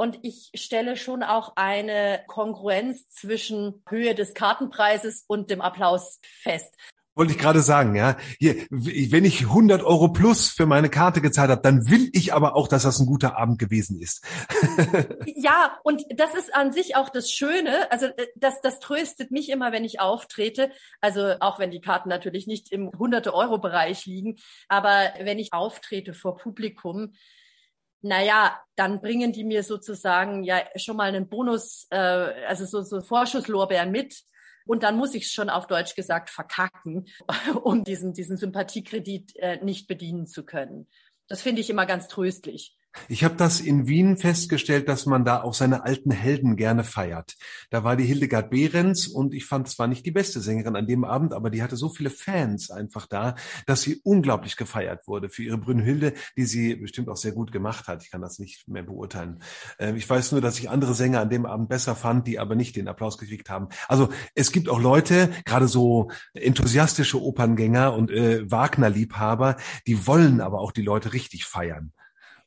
Und 0.00 0.20
ich 0.22 0.50
stelle 0.54 0.96
schon 0.96 1.22
auch 1.22 1.56
eine 1.56 2.22
Kongruenz 2.26 3.10
zwischen 3.10 3.82
Höhe 3.86 4.14
des 4.14 4.32
Kartenpreises 4.32 5.26
und 5.26 5.50
dem 5.50 5.60
Applaus 5.60 6.20
fest. 6.22 6.74
Wollte 7.14 7.34
ich 7.34 7.38
gerade 7.38 7.60
sagen, 7.60 7.94
ja. 7.94 8.16
Hier, 8.38 8.64
wenn 8.70 9.26
ich 9.26 9.42
100 9.42 9.82
Euro 9.82 10.08
plus 10.08 10.48
für 10.48 10.64
meine 10.64 10.88
Karte 10.88 11.20
gezahlt 11.20 11.50
habe, 11.50 11.60
dann 11.60 11.90
will 11.90 12.08
ich 12.14 12.32
aber 12.32 12.56
auch, 12.56 12.66
dass 12.66 12.84
das 12.84 12.98
ein 12.98 13.04
guter 13.04 13.36
Abend 13.36 13.58
gewesen 13.58 14.00
ist. 14.00 14.24
ja, 15.26 15.78
und 15.82 16.02
das 16.16 16.34
ist 16.34 16.54
an 16.54 16.72
sich 16.72 16.96
auch 16.96 17.10
das 17.10 17.30
Schöne. 17.30 17.92
Also 17.92 18.06
äh, 18.06 18.26
das, 18.36 18.62
das 18.62 18.80
tröstet 18.80 19.30
mich 19.30 19.50
immer, 19.50 19.70
wenn 19.70 19.84
ich 19.84 20.00
auftrete. 20.00 20.70
Also 21.02 21.34
auch 21.40 21.58
wenn 21.58 21.70
die 21.70 21.82
Karten 21.82 22.08
natürlich 22.08 22.46
nicht 22.46 22.72
im 22.72 22.88
100 22.90 23.28
Euro 23.28 23.58
Bereich 23.58 24.06
liegen, 24.06 24.36
aber 24.68 25.12
wenn 25.20 25.38
ich 25.38 25.52
auftrete 25.52 26.14
vor 26.14 26.38
Publikum, 26.38 27.12
naja, 28.02 28.58
dann 28.76 29.00
bringen 29.00 29.32
die 29.32 29.44
mir 29.44 29.62
sozusagen 29.62 30.42
ja 30.42 30.62
schon 30.76 30.96
mal 30.96 31.08
einen 31.08 31.28
Bonus, 31.28 31.86
äh, 31.90 31.96
also 31.96 32.64
so, 32.64 32.82
so 32.82 33.00
Vorschusslorbeeren 33.00 33.90
mit. 33.90 34.22
Und 34.66 34.82
dann 34.82 34.96
muss 34.96 35.14
ich 35.14 35.24
es 35.24 35.32
schon 35.32 35.50
auf 35.50 35.66
Deutsch 35.66 35.94
gesagt 35.94 36.30
verkacken, 36.30 37.06
um 37.62 37.84
diesen, 37.84 38.12
diesen 38.12 38.36
Sympathiekredit 38.36 39.36
äh, 39.36 39.62
nicht 39.64 39.86
bedienen 39.88 40.26
zu 40.26 40.44
können. 40.44 40.88
Das 41.28 41.42
finde 41.42 41.60
ich 41.60 41.70
immer 41.70 41.86
ganz 41.86 42.08
tröstlich. 42.08 42.76
Ich 43.08 43.22
habe 43.22 43.36
das 43.36 43.60
in 43.60 43.86
Wien 43.86 44.16
festgestellt, 44.16 44.88
dass 44.88 45.06
man 45.06 45.24
da 45.24 45.42
auch 45.42 45.54
seine 45.54 45.84
alten 45.84 46.10
Helden 46.10 46.56
gerne 46.56 46.82
feiert. 46.82 47.36
Da 47.70 47.84
war 47.84 47.96
die 47.96 48.04
Hildegard 48.04 48.50
Behrens 48.50 49.06
und 49.06 49.32
ich 49.32 49.46
fand, 49.46 49.68
es 49.68 49.78
war 49.78 49.86
nicht 49.86 50.04
die 50.06 50.10
beste 50.10 50.40
Sängerin 50.40 50.74
an 50.74 50.88
dem 50.88 51.04
Abend, 51.04 51.32
aber 51.32 51.50
die 51.50 51.62
hatte 51.62 51.76
so 51.76 51.88
viele 51.88 52.10
Fans 52.10 52.70
einfach 52.70 53.06
da, 53.06 53.36
dass 53.66 53.82
sie 53.82 54.00
unglaublich 54.02 54.56
gefeiert 54.56 55.06
wurde 55.06 55.28
für 55.28 55.44
ihre 55.44 55.58
Brünnhilde, 55.58 56.14
die 56.36 56.44
sie 56.44 56.74
bestimmt 56.74 57.08
auch 57.08 57.16
sehr 57.16 57.32
gut 57.32 57.52
gemacht 57.52 57.86
hat. 57.86 58.02
Ich 58.02 58.10
kann 58.10 58.22
das 58.22 58.38
nicht 58.38 58.66
mehr 58.68 58.82
beurteilen. 58.82 59.40
Ähm, 59.78 59.96
ich 59.96 60.08
weiß 60.08 60.32
nur, 60.32 60.40
dass 60.40 60.58
ich 60.58 60.68
andere 60.68 60.94
Sänger 60.94 61.20
an 61.20 61.30
dem 61.30 61.46
Abend 61.46 61.68
besser 61.68 61.94
fand, 61.94 62.26
die 62.26 62.38
aber 62.38 62.56
nicht 62.56 62.74
den 62.74 62.88
Applaus 62.88 63.18
gekriegt 63.18 63.50
haben. 63.50 63.68
Also 63.88 64.08
es 64.34 64.50
gibt 64.50 64.68
auch 64.68 64.80
Leute, 64.80 65.30
gerade 65.44 65.68
so 65.68 66.10
enthusiastische 66.34 67.22
Operngänger 67.22 67.94
und 67.94 68.10
äh, 68.10 68.50
Wagner-Liebhaber, 68.50 69.56
die 69.86 70.06
wollen 70.06 70.40
aber 70.40 70.60
auch 70.60 70.72
die 70.72 70.82
Leute 70.82 71.12
richtig 71.12 71.44
feiern. 71.44 71.92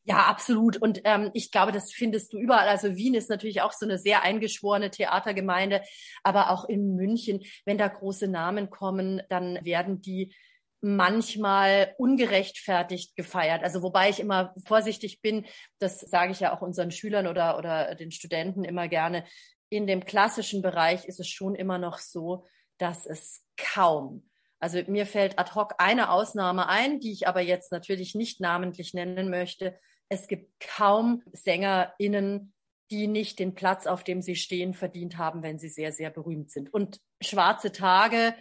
Ja, 0.05 0.25
absolut. 0.25 0.77
Und 0.77 1.01
ähm, 1.05 1.31
ich 1.33 1.49
glaube, 1.49 1.71
das 1.71 1.93
findest 1.93 2.33
du 2.33 2.37
überall. 2.37 2.67
Also 2.67 2.97
Wien 2.97 3.13
ist 3.13 3.29
natürlich 3.29 3.61
auch 3.61 3.71
so 3.71 3.85
eine 3.85 3.97
sehr 3.97 4.23
eingeschworene 4.23 4.91
Theatergemeinde, 4.91 5.81
aber 6.23 6.49
auch 6.49 6.65
in 6.65 6.95
München, 6.95 7.41
wenn 7.65 7.77
da 7.77 7.87
große 7.87 8.27
Namen 8.27 8.69
kommen, 8.69 9.21
dann 9.29 9.63
werden 9.63 10.01
die 10.01 10.35
manchmal 10.81 11.95
ungerechtfertigt 11.97 13.15
gefeiert. 13.15 13.63
Also 13.63 13.81
wobei 13.81 14.09
ich 14.09 14.19
immer 14.19 14.53
vorsichtig 14.65 15.21
bin, 15.21 15.45
das 15.79 16.01
sage 16.01 16.33
ich 16.33 16.41
ja 16.41 16.53
auch 16.53 16.61
unseren 16.61 16.91
Schülern 16.91 17.27
oder, 17.27 17.57
oder 17.57 17.95
den 17.95 18.11
Studenten 18.11 18.65
immer 18.65 18.89
gerne, 18.89 19.23
in 19.69 19.87
dem 19.87 20.03
klassischen 20.03 20.61
Bereich 20.61 21.05
ist 21.05 21.21
es 21.21 21.29
schon 21.29 21.55
immer 21.55 21.77
noch 21.77 21.99
so, 21.99 22.45
dass 22.77 23.05
es 23.05 23.45
kaum 23.55 24.29
also 24.63 24.79
mir 24.87 25.05
fällt 25.05 25.37
ad 25.39 25.55
hoc 25.55 25.73
eine 25.77 26.09
Ausnahme 26.09 26.69
ein, 26.69 27.01
die 27.01 27.11
ich 27.11 27.27
aber 27.27 27.41
jetzt 27.41 27.73
natürlich 27.73 28.15
nicht 28.15 28.39
namentlich 28.39 28.93
nennen 28.93 29.29
möchte. 29.29 29.77
Es 30.13 30.27
gibt 30.27 30.59
kaum 30.59 31.23
SängerInnen, 31.33 32.53
die 32.91 33.07
nicht 33.07 33.39
den 33.39 33.55
Platz, 33.55 33.87
auf 33.87 34.03
dem 34.03 34.21
sie 34.21 34.35
stehen, 34.35 34.75
verdient 34.75 35.17
haben, 35.17 35.41
wenn 35.41 35.57
sie 35.57 35.69
sehr, 35.69 35.91
sehr 35.91 36.11
berühmt 36.11 36.51
sind. 36.51 36.71
Und 36.71 36.99
schwarze 37.19 37.71
Tage 37.71 38.35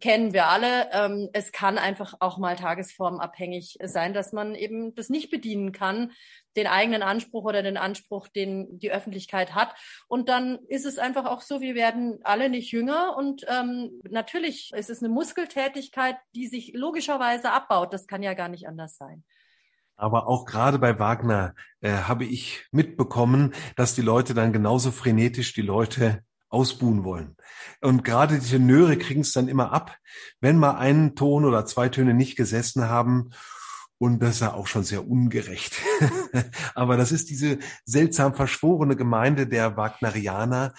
kennen 0.00 0.32
wir 0.32 0.48
alle. 0.48 0.90
Ähm, 0.90 1.28
es 1.32 1.52
kann 1.52 1.78
einfach 1.78 2.14
auch 2.18 2.38
mal 2.38 2.56
tagesformabhängig 2.56 3.78
sein, 3.84 4.14
dass 4.14 4.32
man 4.32 4.56
eben 4.56 4.96
das 4.96 5.10
nicht 5.10 5.30
bedienen 5.30 5.70
kann, 5.70 6.10
den 6.56 6.66
eigenen 6.66 7.04
Anspruch 7.04 7.44
oder 7.44 7.62
den 7.62 7.76
Anspruch, 7.76 8.26
den 8.26 8.80
die 8.80 8.90
Öffentlichkeit 8.90 9.54
hat. 9.54 9.76
Und 10.08 10.28
dann 10.28 10.58
ist 10.66 10.86
es 10.86 10.98
einfach 10.98 11.26
auch 11.26 11.40
so, 11.40 11.60
wir 11.60 11.76
werden 11.76 12.18
alle 12.24 12.48
nicht 12.48 12.72
jünger 12.72 13.16
und 13.16 13.46
ähm, 13.48 14.00
natürlich 14.10 14.72
ist 14.74 14.90
es 14.90 15.04
eine 15.04 15.12
Muskeltätigkeit, 15.12 16.16
die 16.34 16.48
sich 16.48 16.72
logischerweise 16.74 17.52
abbaut. 17.52 17.92
Das 17.92 18.08
kann 18.08 18.24
ja 18.24 18.34
gar 18.34 18.48
nicht 18.48 18.66
anders 18.66 18.96
sein. 18.96 19.22
Aber 20.02 20.26
auch 20.26 20.46
gerade 20.46 20.80
bei 20.80 20.98
Wagner 20.98 21.54
äh, 21.80 21.92
habe 21.92 22.24
ich 22.24 22.66
mitbekommen, 22.72 23.54
dass 23.76 23.94
die 23.94 24.02
Leute 24.02 24.34
dann 24.34 24.52
genauso 24.52 24.90
frenetisch 24.90 25.54
die 25.54 25.62
Leute 25.62 26.24
ausbuhen 26.48 27.04
wollen. 27.04 27.36
Und 27.80 28.02
gerade 28.02 28.40
die 28.40 28.48
Tenöre 28.48 28.96
kriegen 28.96 29.20
es 29.20 29.30
dann 29.30 29.46
immer 29.46 29.72
ab, 29.72 29.96
wenn 30.40 30.58
mal 30.58 30.72
einen 30.72 31.14
Ton 31.14 31.44
oder 31.44 31.66
zwei 31.66 31.88
Töne 31.88 32.14
nicht 32.14 32.34
gesessen 32.34 32.88
haben. 32.88 33.30
Und 33.96 34.20
das 34.24 34.34
ist 34.34 34.40
ja 34.40 34.54
auch 34.54 34.66
schon 34.66 34.82
sehr 34.82 35.06
ungerecht. 35.06 35.76
Aber 36.74 36.96
das 36.96 37.12
ist 37.12 37.30
diese 37.30 37.60
seltsam 37.84 38.34
verschworene 38.34 38.96
Gemeinde 38.96 39.46
der 39.46 39.76
Wagnerianer, 39.76 40.74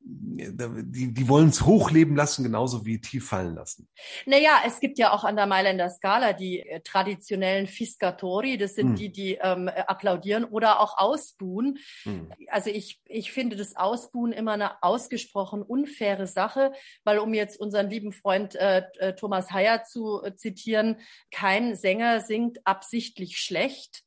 die, 0.00 1.12
die 1.12 1.28
wollen 1.28 1.48
es 1.48 1.66
hochleben 1.66 2.16
lassen, 2.16 2.44
genauso 2.44 2.86
wie 2.86 3.00
tief 3.00 3.28
fallen 3.28 3.54
lassen. 3.54 3.88
Naja, 4.26 4.62
es 4.66 4.80
gibt 4.80 4.98
ja 4.98 5.12
auch 5.12 5.24
an 5.24 5.36
der 5.36 5.46
Mailänder 5.46 5.90
Skala 5.90 6.32
die 6.32 6.60
äh, 6.60 6.80
traditionellen 6.80 7.66
Fiscatori, 7.66 8.56
das 8.56 8.74
sind 8.74 8.90
hm. 8.90 8.96
die, 8.96 9.12
die 9.12 9.34
ähm, 9.34 9.68
applaudieren 9.68 10.44
oder 10.44 10.80
auch 10.80 10.96
ausbuhen. 10.98 11.78
Hm. 12.04 12.32
Also 12.48 12.70
ich, 12.70 13.00
ich 13.06 13.32
finde 13.32 13.56
das 13.56 13.76
Ausbuhen 13.76 14.32
immer 14.32 14.52
eine 14.52 14.82
ausgesprochen 14.82 15.62
unfaire 15.62 16.26
Sache, 16.26 16.72
weil 17.04 17.18
um 17.18 17.34
jetzt 17.34 17.60
unseren 17.60 17.90
lieben 17.90 18.12
Freund 18.12 18.54
äh, 18.54 18.84
äh 18.98 19.14
Thomas 19.14 19.50
Heyer 19.50 19.84
zu 19.84 20.22
äh, 20.22 20.34
zitieren, 20.34 20.96
kein 21.30 21.74
Sänger 21.74 22.20
singt 22.20 22.66
absichtlich 22.66 23.38
schlecht. 23.38 24.04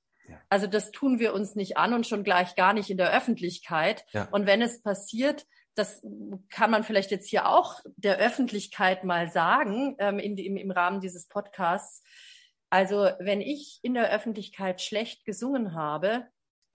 Also 0.50 0.68
das 0.68 0.92
tun 0.92 1.20
wir 1.20 1.34
uns 1.34 1.56
nicht 1.56 1.78
an 1.78 1.94
und 1.94 2.08
schon 2.08 2.24
gleich 2.24 2.56
gar 2.56 2.74
nicht 2.74 2.90
in 2.90 2.98
der 2.98 3.12
Öffentlichkeit. 3.12 4.06
Ja. 4.14 4.28
Und 4.32 4.46
wenn 4.46 4.62
es 4.62 4.82
passiert, 4.82 5.46
das 5.76 6.02
kann 6.50 6.72
man 6.72 6.84
vielleicht 6.84 7.12
jetzt 7.12 7.30
hier 7.30 7.48
auch 7.48 7.80
der 7.96 8.18
Öffentlichkeit 8.18 9.04
mal 9.04 9.30
sagen, 9.30 9.96
ähm, 10.00 10.20
in, 10.20 10.38
im, 10.38 10.58
im 10.58 10.72
Rahmen 10.72 11.02
dieses 11.02 11.28
Podcasts. 11.28 12.04
Also 12.70 13.10
wenn 13.20 13.42
ich 13.42 13.80
in 13.82 13.94
der 13.94 14.12
Öffentlichkeit 14.12 14.82
schlecht 14.82 15.26
gesungen 15.26 15.74
habe, 15.74 16.28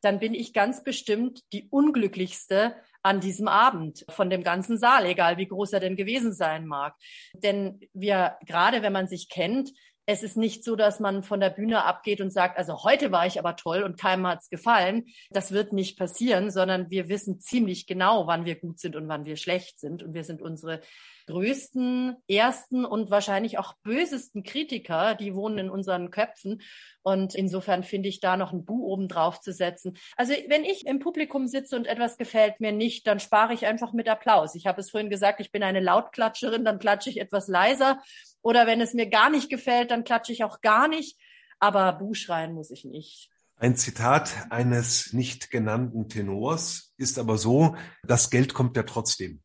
dann 0.02 0.18
bin 0.18 0.34
ich 0.34 0.52
ganz 0.52 0.84
bestimmt 0.84 1.42
die 1.52 1.68
unglücklichste 1.68 2.76
an 3.02 3.20
diesem 3.20 3.48
Abend 3.48 4.04
von 4.08 4.30
dem 4.30 4.42
ganzen 4.42 4.78
Saal, 4.78 5.06
egal 5.06 5.36
wie 5.36 5.48
groß 5.48 5.72
er 5.72 5.80
denn 5.80 5.96
gewesen 5.96 6.32
sein 6.32 6.66
mag. 6.66 6.94
Denn 7.32 7.80
wir, 7.92 8.36
gerade 8.46 8.82
wenn 8.82 8.92
man 8.92 9.08
sich 9.08 9.28
kennt, 9.28 9.72
es 10.06 10.22
ist 10.22 10.36
nicht 10.36 10.62
so, 10.62 10.76
dass 10.76 11.00
man 11.00 11.25
von 11.25 11.40
der 11.40 11.50
Bühne 11.50 11.84
abgeht 11.84 12.20
und 12.20 12.32
sagt, 12.32 12.56
also 12.58 12.84
heute 12.84 13.10
war 13.10 13.26
ich 13.26 13.40
aber 13.40 13.56
toll 13.56 13.82
und 13.82 13.98
keinem 13.98 14.26
hat's 14.26 14.48
gefallen. 14.48 15.06
Das 15.30 15.50
wird 15.50 15.72
nicht 15.72 15.98
passieren, 15.98 16.50
sondern 16.52 16.90
wir 16.90 17.08
wissen 17.08 17.40
ziemlich 17.40 17.86
genau, 17.86 18.28
wann 18.28 18.44
wir 18.44 18.54
gut 18.54 18.78
sind 18.78 18.94
und 18.94 19.08
wann 19.08 19.25
wir 19.25 19.36
schlecht 19.36 19.80
sind. 19.80 20.04
Und 20.04 20.14
wir 20.14 20.22
sind 20.22 20.42
unsere 20.42 20.80
größten, 21.26 22.16
ersten 22.28 22.84
und 22.84 23.10
wahrscheinlich 23.10 23.58
auch 23.58 23.75
bösesten 23.82 24.44
Kritiker, 24.44 25.16
die 25.16 25.34
wohnen 25.34 25.58
in 25.58 25.70
unseren 25.70 26.10
Köpfen. 26.10 26.62
Und 27.02 27.34
insofern 27.34 27.82
finde 27.82 28.08
ich 28.08 28.20
da 28.20 28.36
noch 28.36 28.52
ein 28.52 28.64
Bu 28.64 28.86
oben 28.86 29.08
drauf 29.08 29.40
zu 29.40 29.52
setzen. 29.52 29.96
Also 30.16 30.34
wenn 30.48 30.64
ich 30.64 30.86
im 30.86 31.00
Publikum 31.00 31.48
sitze 31.48 31.76
und 31.76 31.86
etwas 31.86 32.16
gefällt 32.16 32.60
mir 32.60 32.72
nicht, 32.72 33.06
dann 33.08 33.18
spare 33.18 33.54
ich 33.54 33.66
einfach 33.66 33.92
mit 33.92 34.08
Applaus. 34.08 34.54
Ich 34.54 34.66
habe 34.66 34.80
es 34.80 34.90
vorhin 34.90 35.10
gesagt, 35.10 35.40
ich 35.40 35.50
bin 35.50 35.64
eine 35.64 35.80
Lautklatscherin, 35.80 36.64
dann 36.64 36.78
klatsche 36.78 37.10
ich 37.10 37.20
etwas 37.20 37.48
leiser. 37.48 38.00
Oder 38.46 38.68
wenn 38.68 38.80
es 38.80 38.94
mir 38.94 39.08
gar 39.08 39.28
nicht 39.28 39.50
gefällt, 39.50 39.90
dann 39.90 40.04
klatsche 40.04 40.30
ich 40.30 40.44
auch 40.44 40.60
gar 40.60 40.86
nicht. 40.86 41.18
Aber 41.58 41.94
Bu 41.94 42.14
schreien 42.14 42.52
muss 42.52 42.70
ich 42.70 42.84
nicht. 42.84 43.28
Ein 43.56 43.74
Zitat 43.74 44.46
eines 44.50 45.12
nicht 45.12 45.50
genannten 45.50 46.08
Tenors 46.08 46.94
ist 46.96 47.18
aber 47.18 47.38
so, 47.38 47.74
das 48.04 48.30
Geld 48.30 48.54
kommt 48.54 48.76
ja 48.76 48.84
trotzdem. 48.84 49.42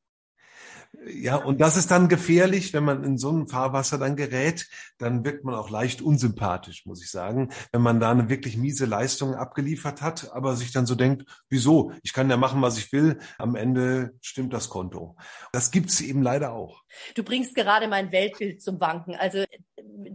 Ja, 1.08 1.38
und 1.38 1.62
das 1.62 1.78
ist 1.78 1.90
dann 1.90 2.10
gefährlich, 2.10 2.74
wenn 2.74 2.84
man 2.84 3.04
in 3.04 3.18
so 3.18 3.30
einem 3.30 3.48
Fahrwasser 3.48 3.98
dann 3.98 4.16
gerät, 4.16 4.68
dann 4.98 5.26
wirkt 5.26 5.44
man 5.44 5.56
auch 5.56 5.70
leicht 5.70 6.02
unsympathisch, 6.02 6.86
muss 6.86 7.02
ich 7.02 7.10
sagen. 7.10 7.52
Wenn 7.72 7.82
man 7.82 8.00
da 8.00 8.12
eine 8.12 8.30
wirklich 8.30 8.58
miese 8.58 8.86
Leistung 8.86 9.34
abgeliefert 9.34 10.02
hat, 10.02 10.32
aber 10.34 10.56
sich 10.56 10.72
dann 10.72 10.86
so 10.86 10.96
denkt, 10.96 11.26
wieso? 11.50 11.94
Ich 12.04 12.14
kann 12.14 12.30
ja 12.30 12.38
machen, 12.38 12.62
was 12.62 12.78
ich 12.78 12.92
will. 12.92 13.20
Am 13.38 13.56
Ende 13.56 14.14
stimmt 14.22 14.54
das 14.54 14.70
Konto. 14.70 15.16
Das 15.54 15.72
gibt's 15.72 16.02
eben 16.02 16.22
leider 16.22 16.52
auch. 16.52 16.84
Du 17.16 17.24
bringst 17.24 17.56
gerade 17.56 17.88
mein 17.88 18.12
Weltbild 18.12 18.62
zum 18.62 18.80
Wanken. 18.80 19.16
Also 19.16 19.46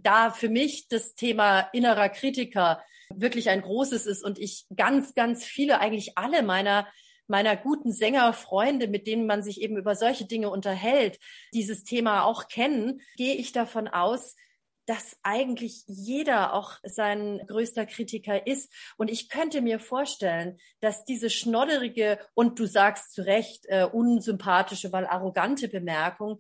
da 0.03 0.31
für 0.31 0.49
mich 0.49 0.89
das 0.89 1.15
Thema 1.15 1.61
innerer 1.73 2.11
Kritiker 2.11 2.81
wirklich 3.15 3.49
ein 3.49 3.63
großes 3.63 4.07
ist 4.07 4.25
und 4.25 4.39
ich 4.39 4.67
ganz, 4.77 5.15
ganz 5.15 5.45
viele, 5.45 5.81
eigentlich 5.81 6.19
alle 6.19 6.43
meiner 6.43 6.87
meiner 7.29 7.57
guten 7.57 7.93
Sängerfreunde, 7.93 8.89
mit 8.89 9.07
denen 9.07 9.27
man 9.27 9.43
sich 9.43 9.61
eben 9.61 9.77
über 9.77 9.95
solche 9.95 10.27
Dinge 10.27 10.51
unterhält, 10.51 11.19
dieses 11.53 11.85
Thema 11.85 12.25
auch 12.25 12.49
kennen, 12.49 13.01
gehe 13.17 13.35
ich 13.35 13.53
davon 13.53 13.89
aus, 13.89 14.37
dass 14.87 15.17
eigentlich 15.23 15.83
jeder 15.89 16.55
auch 16.55 16.79
sein 16.85 17.43
größter 17.47 17.87
Kritiker 17.87 18.47
ist. 18.47 18.73
Und 18.97 19.11
ich 19.11 19.29
könnte 19.29 19.61
mir 19.61 19.81
vorstellen, 19.81 20.59
dass 20.81 21.05
diese 21.05 21.29
schnodderige 21.29 22.21
und 22.35 22.59
du 22.59 22.67
sagst 22.67 23.13
zu 23.13 23.27
Recht 23.27 23.67
äh, 23.67 23.85
unsympathische, 23.85 24.93
weil 24.93 25.07
arrogante 25.07 25.69
Bemerkung, 25.69 26.39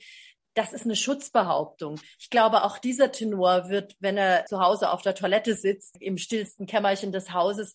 das 0.54 0.72
ist 0.72 0.84
eine 0.84 0.96
Schutzbehauptung. 0.96 2.00
Ich 2.18 2.30
glaube, 2.30 2.64
auch 2.64 2.78
dieser 2.78 3.12
Tenor 3.12 3.68
wird, 3.68 3.94
wenn 4.00 4.16
er 4.16 4.46
zu 4.46 4.58
Hause 4.58 4.90
auf 4.90 5.02
der 5.02 5.14
Toilette 5.14 5.54
sitzt, 5.54 6.00
im 6.00 6.16
stillsten 6.16 6.66
Kämmerchen 6.66 7.12
des 7.12 7.32
Hauses, 7.32 7.74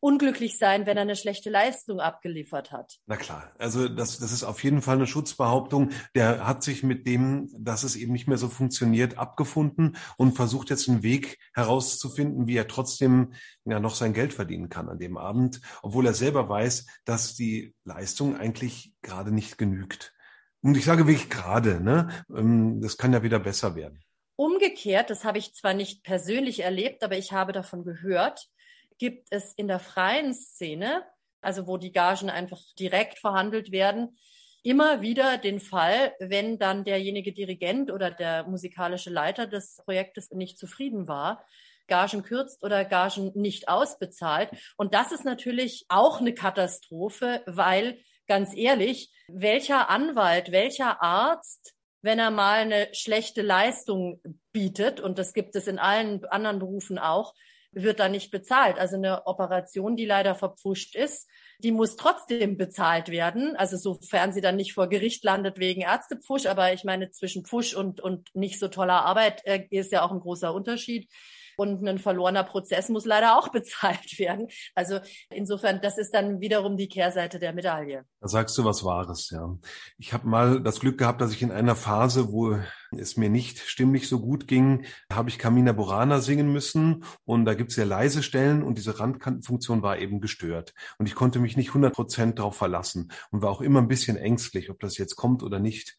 unglücklich 0.00 0.58
sein, 0.58 0.86
wenn 0.86 0.96
er 0.96 1.02
eine 1.02 1.16
schlechte 1.16 1.50
Leistung 1.50 2.00
abgeliefert 2.00 2.72
hat. 2.72 2.98
Na 3.06 3.16
klar, 3.16 3.52
also 3.58 3.88
das, 3.88 4.18
das 4.18 4.32
ist 4.32 4.44
auf 4.44 4.64
jeden 4.64 4.82
Fall 4.82 4.96
eine 4.96 5.06
Schutzbehauptung. 5.06 5.90
Der 6.14 6.46
hat 6.46 6.62
sich 6.62 6.82
mit 6.82 7.06
dem, 7.06 7.50
dass 7.56 7.82
es 7.82 7.96
eben 7.96 8.12
nicht 8.12 8.26
mehr 8.26 8.38
so 8.38 8.48
funktioniert, 8.48 9.18
abgefunden 9.18 9.96
und 10.16 10.32
versucht 10.32 10.70
jetzt 10.70 10.88
einen 10.88 11.02
Weg 11.02 11.38
herauszufinden, 11.52 12.46
wie 12.46 12.56
er 12.56 12.66
trotzdem 12.66 13.34
ja 13.64 13.78
noch 13.78 13.94
sein 13.94 14.14
Geld 14.14 14.32
verdienen 14.32 14.70
kann 14.70 14.88
an 14.88 14.98
dem 14.98 15.16
Abend, 15.16 15.60
obwohl 15.82 16.06
er 16.06 16.14
selber 16.14 16.48
weiß, 16.48 16.86
dass 17.04 17.34
die 17.34 17.74
Leistung 17.84 18.36
eigentlich 18.36 18.94
gerade 19.02 19.32
nicht 19.32 19.58
genügt. 19.58 20.14
Und 20.62 20.76
ich 20.76 20.84
sage 20.84 21.06
wirklich 21.06 21.30
gerade, 21.30 21.80
ne? 21.80 22.08
Ähm, 22.34 22.80
das 22.80 22.96
kann 22.96 23.12
ja 23.12 23.22
wieder 23.22 23.38
besser 23.38 23.76
werden. 23.76 24.02
Umgekehrt, 24.36 25.10
das 25.10 25.24
habe 25.24 25.38
ich 25.38 25.54
zwar 25.54 25.74
nicht 25.74 26.02
persönlich 26.02 26.60
erlebt, 26.60 27.02
aber 27.02 27.18
ich 27.18 27.32
habe 27.32 27.52
davon 27.52 27.84
gehört, 27.84 28.48
gibt 29.00 29.28
es 29.30 29.54
in 29.54 29.66
der 29.66 29.80
freien 29.80 30.34
Szene, 30.34 31.02
also 31.40 31.66
wo 31.66 31.78
die 31.78 31.90
Gagen 31.90 32.30
einfach 32.30 32.60
direkt 32.78 33.18
verhandelt 33.18 33.72
werden, 33.72 34.16
immer 34.62 35.00
wieder 35.00 35.38
den 35.38 35.58
Fall, 35.58 36.12
wenn 36.20 36.58
dann 36.58 36.84
derjenige 36.84 37.32
Dirigent 37.32 37.90
oder 37.90 38.10
der 38.10 38.44
musikalische 38.44 39.08
Leiter 39.08 39.46
des 39.46 39.80
Projektes 39.84 40.30
nicht 40.32 40.58
zufrieden 40.58 41.08
war, 41.08 41.44
Gagen 41.88 42.22
kürzt 42.22 42.62
oder 42.62 42.84
Gagen 42.84 43.32
nicht 43.34 43.68
ausbezahlt. 43.68 44.50
Und 44.76 44.92
das 44.94 45.12
ist 45.12 45.24
natürlich 45.24 45.86
auch 45.88 46.20
eine 46.20 46.34
Katastrophe, 46.34 47.42
weil 47.46 47.98
ganz 48.28 48.54
ehrlich, 48.54 49.10
welcher 49.28 49.88
Anwalt, 49.88 50.52
welcher 50.52 51.02
Arzt, 51.02 51.74
wenn 52.02 52.18
er 52.18 52.30
mal 52.30 52.60
eine 52.60 52.88
schlechte 52.92 53.40
Leistung 53.40 54.20
bietet, 54.52 55.00
und 55.00 55.18
das 55.18 55.32
gibt 55.32 55.56
es 55.56 55.66
in 55.66 55.78
allen 55.78 56.24
anderen 56.26 56.58
Berufen 56.58 56.98
auch, 56.98 57.34
wird 57.72 58.00
da 58.00 58.08
nicht 58.08 58.30
bezahlt. 58.30 58.78
Also 58.78 58.96
eine 58.96 59.26
Operation, 59.26 59.96
die 59.96 60.06
leider 60.06 60.34
verpfuscht 60.34 60.96
ist, 60.96 61.28
die 61.58 61.72
muss 61.72 61.96
trotzdem 61.96 62.56
bezahlt 62.56 63.08
werden. 63.10 63.54
Also 63.56 63.76
sofern 63.76 64.32
sie 64.32 64.40
dann 64.40 64.56
nicht 64.56 64.72
vor 64.72 64.88
Gericht 64.88 65.24
landet 65.24 65.58
wegen 65.58 65.82
Ärztepfusch. 65.82 66.46
Aber 66.46 66.72
ich 66.72 66.84
meine, 66.84 67.10
zwischen 67.10 67.44
Pfusch 67.44 67.74
und, 67.74 68.00
und 68.00 68.34
nicht 68.34 68.58
so 68.58 68.68
toller 68.68 69.04
Arbeit 69.04 69.44
äh, 69.44 69.66
ist 69.70 69.92
ja 69.92 70.02
auch 70.02 70.10
ein 70.10 70.20
großer 70.20 70.52
Unterschied. 70.52 71.08
Und 71.60 71.86
ein 71.86 71.98
verlorener 71.98 72.42
Prozess 72.42 72.88
muss 72.88 73.04
leider 73.04 73.36
auch 73.36 73.48
bezahlt 73.52 74.18
werden. 74.18 74.48
Also 74.74 75.00
insofern, 75.28 75.82
das 75.82 75.98
ist 75.98 76.14
dann 76.14 76.40
wiederum 76.40 76.78
die 76.78 76.88
Kehrseite 76.88 77.38
der 77.38 77.52
Medaille. 77.52 78.06
Da 78.22 78.28
sagst 78.28 78.56
du 78.56 78.64
was 78.64 78.82
Wahres, 78.82 79.28
ja. 79.28 79.58
Ich 79.98 80.14
habe 80.14 80.26
mal 80.26 80.62
das 80.62 80.80
Glück 80.80 80.96
gehabt, 80.96 81.20
dass 81.20 81.34
ich 81.34 81.42
in 81.42 81.52
einer 81.52 81.76
Phase, 81.76 82.32
wo 82.32 82.56
es 82.96 83.18
mir 83.18 83.28
nicht 83.28 83.58
stimmlich 83.58 84.08
so 84.08 84.20
gut 84.20 84.48
ging, 84.48 84.86
habe 85.12 85.28
ich 85.28 85.38
Camina 85.38 85.72
Burana 85.72 86.20
singen 86.20 86.50
müssen 86.50 87.04
und 87.26 87.44
da 87.44 87.52
gibt 87.52 87.70
es 87.70 87.76
sehr 87.76 87.84
leise 87.84 88.22
Stellen 88.22 88.62
und 88.62 88.78
diese 88.78 88.98
Randkantenfunktion 88.98 89.82
war 89.82 89.98
eben 89.98 90.22
gestört 90.22 90.72
und 90.96 91.04
ich 91.04 91.14
konnte 91.14 91.40
mich 91.40 91.58
nicht 91.58 91.68
100 91.68 91.92
Prozent 91.92 92.38
darauf 92.38 92.56
verlassen 92.56 93.12
und 93.32 93.42
war 93.42 93.50
auch 93.50 93.60
immer 93.60 93.82
ein 93.82 93.88
bisschen 93.88 94.16
ängstlich, 94.16 94.70
ob 94.70 94.80
das 94.80 94.96
jetzt 94.96 95.16
kommt 95.16 95.42
oder 95.42 95.58
nicht. 95.58 95.98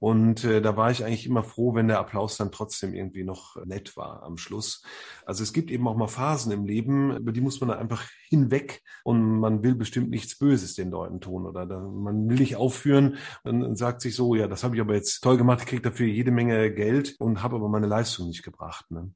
Und 0.00 0.44
äh, 0.44 0.62
da 0.62 0.76
war 0.76 0.90
ich 0.90 1.04
eigentlich 1.04 1.26
immer 1.26 1.42
froh, 1.42 1.74
wenn 1.74 1.88
der 1.88 1.98
Applaus 1.98 2.36
dann 2.36 2.52
trotzdem 2.52 2.94
irgendwie 2.94 3.24
noch 3.24 3.56
nett 3.64 3.96
war 3.96 4.22
am 4.22 4.36
Schluss. 4.36 4.82
Also 5.26 5.42
es 5.42 5.52
gibt 5.52 5.70
eben 5.70 5.88
auch 5.88 5.96
mal 5.96 6.06
Phasen 6.06 6.52
im 6.52 6.64
Leben, 6.64 7.16
über 7.16 7.32
die 7.32 7.40
muss 7.40 7.60
man 7.60 7.70
dann 7.70 7.78
einfach 7.78 8.08
hinweg 8.28 8.82
und 9.02 9.40
man 9.40 9.62
will 9.62 9.74
bestimmt 9.74 10.10
nichts 10.10 10.38
Böses 10.38 10.74
den 10.74 10.90
Leuten 10.90 11.20
tun 11.20 11.46
oder 11.46 11.66
da, 11.66 11.80
man 11.80 12.28
will 12.28 12.38
nicht 12.38 12.56
aufführen 12.56 13.18
und 13.42 13.76
sagt 13.76 14.00
sich 14.00 14.14
so, 14.14 14.34
ja, 14.34 14.46
das 14.46 14.62
habe 14.62 14.76
ich 14.76 14.80
aber 14.80 14.94
jetzt 14.94 15.20
toll 15.20 15.36
gemacht, 15.36 15.66
kriege 15.66 15.82
dafür 15.82 16.06
jede 16.06 16.30
Menge 16.30 16.72
Geld 16.72 17.16
und 17.18 17.42
habe 17.42 17.56
aber 17.56 17.68
meine 17.68 17.86
Leistung 17.86 18.28
nicht 18.28 18.44
gebracht. 18.44 18.90
Ne? 18.90 19.12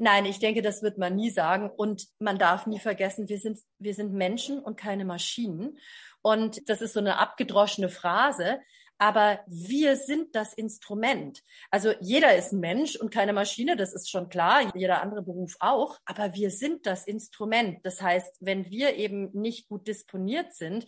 Nein, 0.00 0.26
ich 0.26 0.38
denke, 0.38 0.62
das 0.62 0.82
wird 0.82 0.98
man 0.98 1.16
nie 1.16 1.30
sagen. 1.30 1.70
Und 1.70 2.06
man 2.20 2.38
darf 2.38 2.66
nie 2.66 2.78
vergessen, 2.78 3.28
wir 3.28 3.38
sind, 3.38 3.58
wir 3.78 3.94
sind 3.94 4.12
Menschen 4.12 4.60
und 4.60 4.76
keine 4.76 5.04
Maschinen. 5.04 5.78
Und 6.22 6.68
das 6.68 6.82
ist 6.82 6.92
so 6.92 7.00
eine 7.00 7.18
abgedroschene 7.18 7.88
Phrase 7.88 8.60
aber 8.98 9.40
wir 9.46 9.96
sind 9.96 10.34
das 10.34 10.52
Instrument. 10.52 11.42
Also 11.70 11.92
jeder 12.00 12.36
ist 12.36 12.52
ein 12.52 12.60
Mensch 12.60 12.96
und 12.96 13.10
keine 13.10 13.32
Maschine, 13.32 13.76
das 13.76 13.94
ist 13.94 14.10
schon 14.10 14.28
klar, 14.28 14.70
jeder 14.74 15.00
andere 15.00 15.22
Beruf 15.22 15.56
auch, 15.60 15.98
aber 16.04 16.34
wir 16.34 16.50
sind 16.50 16.86
das 16.86 17.06
Instrument. 17.06 17.78
Das 17.84 18.02
heißt, 18.02 18.36
wenn 18.40 18.68
wir 18.70 18.96
eben 18.96 19.30
nicht 19.32 19.68
gut 19.68 19.86
disponiert 19.86 20.54
sind, 20.54 20.86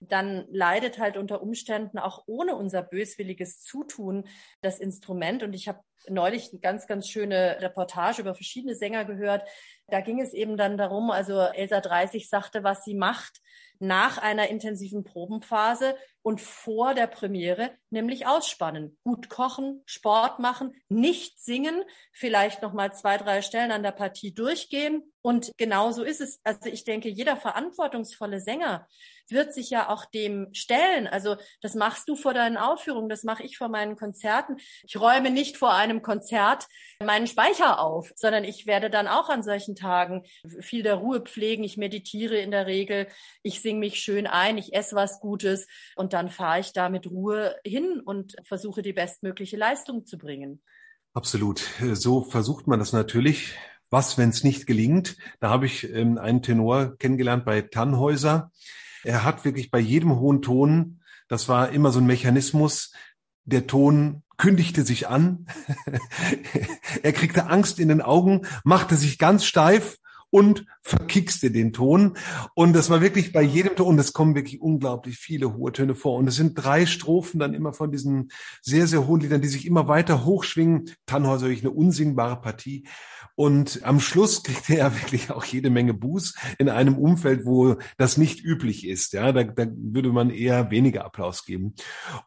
dann 0.00 0.46
leidet 0.50 0.98
halt 0.98 1.16
unter 1.16 1.42
Umständen 1.42 1.98
auch 1.98 2.24
ohne 2.26 2.56
unser 2.56 2.82
böswilliges 2.82 3.60
Zutun 3.60 4.24
das 4.60 4.80
Instrument. 4.80 5.42
Und 5.42 5.54
ich 5.54 5.68
habe 5.68 5.80
neulich 6.08 6.50
eine 6.50 6.60
ganz, 6.60 6.86
ganz 6.86 7.08
schöne 7.08 7.58
Reportage 7.60 8.22
über 8.22 8.34
verschiedene 8.34 8.74
Sänger 8.74 9.04
gehört. 9.04 9.48
Da 9.92 10.00
ging 10.00 10.22
es 10.22 10.32
eben 10.32 10.56
dann 10.56 10.78
darum, 10.78 11.10
also 11.10 11.38
Elsa 11.38 11.82
30 11.82 12.30
sagte, 12.30 12.64
was 12.64 12.82
sie 12.82 12.94
macht 12.94 13.42
nach 13.78 14.16
einer 14.16 14.48
intensiven 14.48 15.04
Probenphase 15.04 15.98
und 16.22 16.40
vor 16.40 16.94
der 16.94 17.08
Premiere, 17.08 17.72
nämlich 17.90 18.26
ausspannen. 18.26 18.96
Gut 19.04 19.28
kochen, 19.28 19.82
Sport 19.84 20.38
machen, 20.38 20.72
nicht 20.88 21.44
singen, 21.44 21.82
vielleicht 22.10 22.62
noch 22.62 22.72
mal 22.72 22.94
zwei, 22.94 23.18
drei 23.18 23.42
Stellen 23.42 23.70
an 23.70 23.82
der 23.82 23.92
Partie 23.92 24.32
durchgehen. 24.32 25.11
Und 25.22 25.52
genau 25.56 25.92
so 25.92 26.02
ist 26.02 26.20
es. 26.20 26.40
Also 26.42 26.68
ich 26.68 26.84
denke, 26.84 27.08
jeder 27.08 27.36
verantwortungsvolle 27.36 28.40
Sänger 28.40 28.88
wird 29.28 29.54
sich 29.54 29.70
ja 29.70 29.88
auch 29.88 30.04
dem 30.04 30.52
stellen. 30.52 31.06
Also 31.06 31.36
das 31.60 31.74
machst 31.74 32.08
du 32.08 32.16
vor 32.16 32.34
deinen 32.34 32.56
Aufführungen, 32.56 33.08
das 33.08 33.22
mache 33.22 33.44
ich 33.44 33.56
vor 33.56 33.68
meinen 33.68 33.96
Konzerten. 33.96 34.56
Ich 34.82 35.00
räume 35.00 35.30
nicht 35.30 35.56
vor 35.56 35.72
einem 35.72 36.02
Konzert 36.02 36.66
meinen 37.00 37.28
Speicher 37.28 37.80
auf, 37.80 38.10
sondern 38.16 38.44
ich 38.44 38.66
werde 38.66 38.90
dann 38.90 39.06
auch 39.06 39.28
an 39.28 39.42
solchen 39.42 39.76
Tagen 39.76 40.24
viel 40.60 40.82
der 40.82 40.96
Ruhe 40.96 41.20
pflegen. 41.20 41.62
Ich 41.62 41.76
meditiere 41.76 42.38
in 42.38 42.50
der 42.50 42.66
Regel, 42.66 43.06
ich 43.42 43.62
singe 43.62 43.78
mich 43.78 44.00
schön 44.00 44.26
ein, 44.26 44.58
ich 44.58 44.74
esse 44.74 44.96
was 44.96 45.20
Gutes 45.20 45.68
und 45.94 46.12
dann 46.12 46.30
fahre 46.30 46.60
ich 46.60 46.72
da 46.72 46.88
mit 46.88 47.06
Ruhe 47.06 47.56
hin 47.64 48.00
und 48.00 48.34
versuche 48.42 48.82
die 48.82 48.92
bestmögliche 48.92 49.56
Leistung 49.56 50.04
zu 50.04 50.18
bringen. 50.18 50.62
Absolut. 51.14 51.62
So 51.92 52.22
versucht 52.22 52.66
man 52.66 52.78
das 52.78 52.92
natürlich. 52.92 53.54
Was, 53.92 54.16
wenn 54.16 54.30
es 54.30 54.42
nicht 54.42 54.66
gelingt? 54.66 55.18
Da 55.38 55.50
habe 55.50 55.66
ich 55.66 55.92
ähm, 55.92 56.16
einen 56.16 56.40
Tenor 56.40 56.96
kennengelernt 56.96 57.44
bei 57.44 57.60
Tannhäuser. 57.60 58.50
Er 59.04 59.22
hat 59.22 59.44
wirklich 59.44 59.70
bei 59.70 59.80
jedem 59.80 60.18
hohen 60.18 60.40
Ton, 60.40 61.02
das 61.28 61.46
war 61.46 61.68
immer 61.68 61.92
so 61.92 62.00
ein 62.00 62.06
Mechanismus, 62.06 62.94
der 63.44 63.66
Ton 63.66 64.22
kündigte 64.38 64.82
sich 64.86 65.08
an, 65.08 65.46
er 67.02 67.12
kriegte 67.12 67.48
Angst 67.48 67.78
in 67.78 67.88
den 67.88 68.00
Augen, 68.00 68.46
machte 68.64 68.96
sich 68.96 69.18
ganz 69.18 69.44
steif 69.44 69.98
und 70.32 70.64
verkickste 70.80 71.50
den 71.50 71.72
Ton. 71.72 72.16
Und 72.54 72.72
das 72.72 72.88
war 72.88 73.02
wirklich 73.02 73.32
bei 73.32 73.42
jedem 73.42 73.76
Ton, 73.76 73.98
es 73.98 74.14
kommen 74.14 74.34
wirklich 74.34 74.60
unglaublich 74.60 75.18
viele 75.18 75.54
hohe 75.54 75.72
Töne 75.72 75.94
vor. 75.94 76.16
Und 76.16 76.26
es 76.26 76.36
sind 76.36 76.54
drei 76.54 76.86
Strophen 76.86 77.38
dann 77.38 77.52
immer 77.54 77.74
von 77.74 77.92
diesen 77.92 78.30
sehr, 78.62 78.86
sehr 78.86 79.06
hohen 79.06 79.20
Liedern, 79.20 79.42
die 79.42 79.48
sich 79.48 79.66
immer 79.66 79.88
weiter 79.88 80.24
hochschwingen. 80.24 80.90
Tannhäuser 81.04 81.48
wirklich 81.48 81.64
eine 81.64 81.72
unsingbare 81.72 82.40
Partie. 82.40 82.84
Und 83.34 83.80
am 83.82 83.98
Schluss 84.00 84.42
kriegt 84.42 84.68
er 84.70 84.94
wirklich 85.02 85.30
auch 85.30 85.44
jede 85.44 85.70
Menge 85.70 85.94
Buß 85.94 86.34
in 86.58 86.68
einem 86.68 86.98
Umfeld, 86.98 87.44
wo 87.44 87.76
das 87.96 88.16
nicht 88.16 88.44
üblich 88.44 88.86
ist. 88.86 89.12
Ja, 89.12 89.32
da, 89.32 89.44
da 89.44 89.66
würde 89.74 90.10
man 90.10 90.30
eher 90.30 90.70
weniger 90.70 91.04
Applaus 91.04 91.44
geben. 91.44 91.74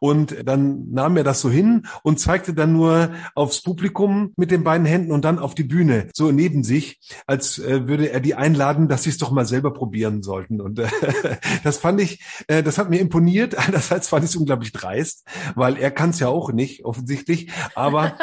Und 0.00 0.36
dann 0.44 0.90
nahm 0.90 1.16
er 1.16 1.24
das 1.24 1.40
so 1.40 1.50
hin 1.50 1.86
und 2.02 2.20
zeigte 2.20 2.54
dann 2.54 2.72
nur 2.72 3.12
aufs 3.34 3.62
Publikum 3.62 4.32
mit 4.36 4.50
den 4.50 4.64
beiden 4.64 4.86
Händen 4.86 5.12
und 5.12 5.24
dann 5.24 5.38
auf 5.38 5.54
die 5.54 5.64
Bühne, 5.64 6.08
so 6.14 6.32
neben 6.32 6.64
sich, 6.64 7.00
als 7.26 7.58
äh, 7.58 7.86
würde 7.96 8.12
er 8.12 8.20
die 8.20 8.34
einladen, 8.34 8.88
dass 8.88 9.04
sie 9.04 9.10
es 9.10 9.16
doch 9.16 9.30
mal 9.30 9.46
selber 9.46 9.72
probieren 9.72 10.22
sollten. 10.22 10.60
Und 10.60 10.78
äh, 10.78 10.88
das 11.64 11.78
fand 11.78 12.00
ich, 12.00 12.20
äh, 12.46 12.62
das 12.62 12.76
hat 12.76 12.90
mir 12.90 13.00
imponiert. 13.00 13.54
Einerseits 13.68 14.08
fand 14.08 14.24
ich 14.24 14.30
es 14.30 14.36
unglaublich 14.36 14.72
dreist, 14.72 15.26
weil 15.54 15.78
er 15.78 15.90
kann 15.90 16.10
es 16.10 16.20
ja 16.20 16.28
auch 16.28 16.52
nicht, 16.52 16.84
offensichtlich. 16.84 17.50
Aber, 17.74 18.18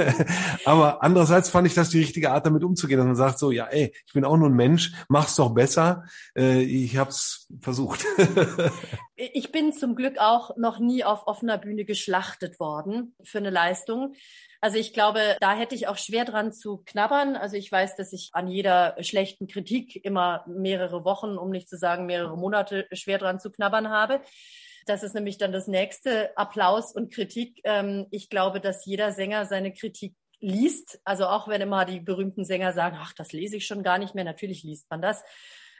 aber 0.64 1.02
andererseits 1.02 1.48
fand 1.48 1.66
ich 1.66 1.74
das 1.74 1.88
die 1.88 1.98
richtige 1.98 2.30
Art, 2.30 2.44
damit 2.44 2.62
umzugehen, 2.62 2.98
dass 2.98 3.06
man 3.06 3.16
sagt 3.16 3.38
so, 3.38 3.50
ja, 3.50 3.64
ey, 3.66 3.92
ich 4.06 4.12
bin 4.12 4.24
auch 4.24 4.36
nur 4.36 4.48
ein 4.48 4.54
Mensch, 4.54 4.92
mach's 5.08 5.36
doch 5.36 5.54
besser. 5.54 6.04
Äh, 6.36 6.62
ich 6.62 6.98
hab's 6.98 7.48
versucht. 7.60 8.04
ich 9.16 9.50
bin 9.50 9.72
zum 9.72 9.94
Glück 9.94 10.18
auch 10.18 10.56
noch 10.56 10.78
nie 10.78 11.04
auf 11.04 11.26
offener 11.26 11.58
Bühne 11.58 11.84
geschlachtet 11.84 12.60
worden 12.60 13.14
für 13.22 13.38
eine 13.38 13.50
Leistung. 13.50 14.14
Also 14.60 14.78
ich 14.78 14.92
glaube, 14.92 15.36
da 15.40 15.54
hätte 15.54 15.74
ich 15.74 15.86
auch 15.86 15.98
schwer 15.98 16.24
dran 16.24 16.52
zu 16.52 16.78
knabbern. 16.78 17.36
Also 17.36 17.56
ich 17.56 17.70
weiß, 17.70 17.96
dass 17.96 18.12
ich 18.12 18.30
an 18.32 18.48
jeder 18.48 18.96
schlechten 19.00 19.46
Kritik 19.46 20.04
immer 20.04 20.44
mehrere 20.46 21.04
Wochen, 21.04 21.36
um 21.36 21.50
nicht 21.50 21.68
zu 21.68 21.76
sagen 21.76 22.06
mehrere 22.06 22.36
Monate 22.36 22.86
schwer 22.92 23.18
dran 23.18 23.38
zu 23.38 23.50
knabbern 23.50 23.90
habe. 23.90 24.20
Das 24.86 25.02
ist 25.02 25.14
nämlich 25.14 25.36
dann 25.36 25.52
das 25.52 25.66
nächste 25.66 26.36
Applaus 26.36 26.92
und 26.92 27.12
Kritik. 27.12 27.60
Ähm, 27.64 28.06
ich 28.10 28.30
glaube, 28.30 28.60
dass 28.60 28.86
jeder 28.86 29.12
Sänger 29.12 29.44
seine 29.44 29.72
Kritik 29.72 30.14
liest. 30.38 31.00
Also 31.04 31.26
auch 31.26 31.48
wenn 31.48 31.60
immer 31.60 31.84
die 31.84 32.00
berühmten 32.00 32.44
Sänger 32.44 32.72
sagen, 32.72 32.96
ach, 33.00 33.12
das 33.14 33.32
lese 33.32 33.56
ich 33.56 33.66
schon 33.66 33.82
gar 33.82 33.98
nicht 33.98 34.14
mehr. 34.14 34.24
Natürlich 34.24 34.62
liest 34.62 34.88
man 34.90 35.02
das. 35.02 35.22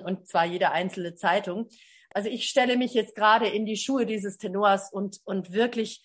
Und 0.01 0.29
zwar 0.29 0.45
jede 0.45 0.73
einzelne 0.73 1.15
Zeitung. 1.15 1.69
Also 2.12 2.29
ich 2.29 2.49
stelle 2.49 2.77
mich 2.77 2.95
jetzt 2.95 3.15
gerade 3.15 3.47
in 3.47 3.67
die 3.67 3.77
Schuhe 3.77 4.07
dieses 4.07 4.39
Tenors 4.39 4.93
und, 4.93 5.21
und 5.25 5.53
wirklich 5.53 6.03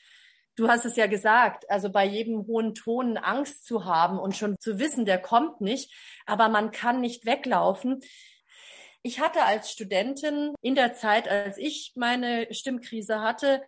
Du 0.55 0.67
hast 0.67 0.85
es 0.85 0.95
ja 0.95 1.07
gesagt, 1.07 1.69
also 1.69 1.91
bei 1.91 2.05
jedem 2.05 2.45
hohen 2.45 2.73
Ton 2.75 3.17
Angst 3.17 3.65
zu 3.65 3.85
haben 3.85 4.19
und 4.19 4.35
schon 4.35 4.55
zu 4.59 4.79
wissen, 4.79 5.05
der 5.05 5.19
kommt 5.19 5.61
nicht, 5.61 5.93
aber 6.25 6.49
man 6.49 6.71
kann 6.71 7.01
nicht 7.01 7.25
weglaufen. 7.25 8.01
Ich 9.01 9.19
hatte 9.19 9.43
als 9.43 9.71
Studentin 9.71 10.53
in 10.61 10.75
der 10.75 10.93
Zeit, 10.93 11.27
als 11.27 11.57
ich 11.57 11.93
meine 11.95 12.53
Stimmkrise 12.53 13.21
hatte, 13.21 13.61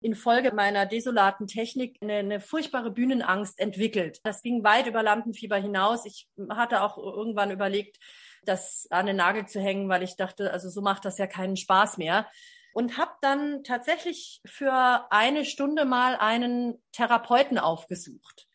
infolge 0.00 0.54
meiner 0.54 0.86
desolaten 0.86 1.46
Technik 1.46 1.98
eine, 2.00 2.14
eine 2.14 2.40
furchtbare 2.40 2.90
Bühnenangst 2.90 3.58
entwickelt. 3.58 4.20
Das 4.22 4.42
ging 4.42 4.62
weit 4.62 4.86
über 4.86 5.02
Lampenfieber 5.02 5.56
hinaus. 5.56 6.06
Ich 6.06 6.28
hatte 6.50 6.82
auch 6.82 6.96
irgendwann 6.98 7.50
überlegt, 7.50 7.98
das 8.44 8.86
an 8.90 9.06
den 9.06 9.16
Nagel 9.16 9.46
zu 9.46 9.60
hängen, 9.60 9.88
weil 9.88 10.04
ich 10.04 10.16
dachte, 10.16 10.52
also 10.52 10.70
so 10.70 10.80
macht 10.80 11.04
das 11.04 11.18
ja 11.18 11.26
keinen 11.26 11.56
Spaß 11.56 11.98
mehr 11.98 12.26
und 12.72 12.98
habe 12.98 13.12
dann 13.20 13.64
tatsächlich 13.64 14.40
für 14.44 15.06
eine 15.10 15.44
Stunde 15.44 15.84
mal 15.84 16.16
einen 16.16 16.82
Therapeuten 16.92 17.58
aufgesucht 17.58 18.48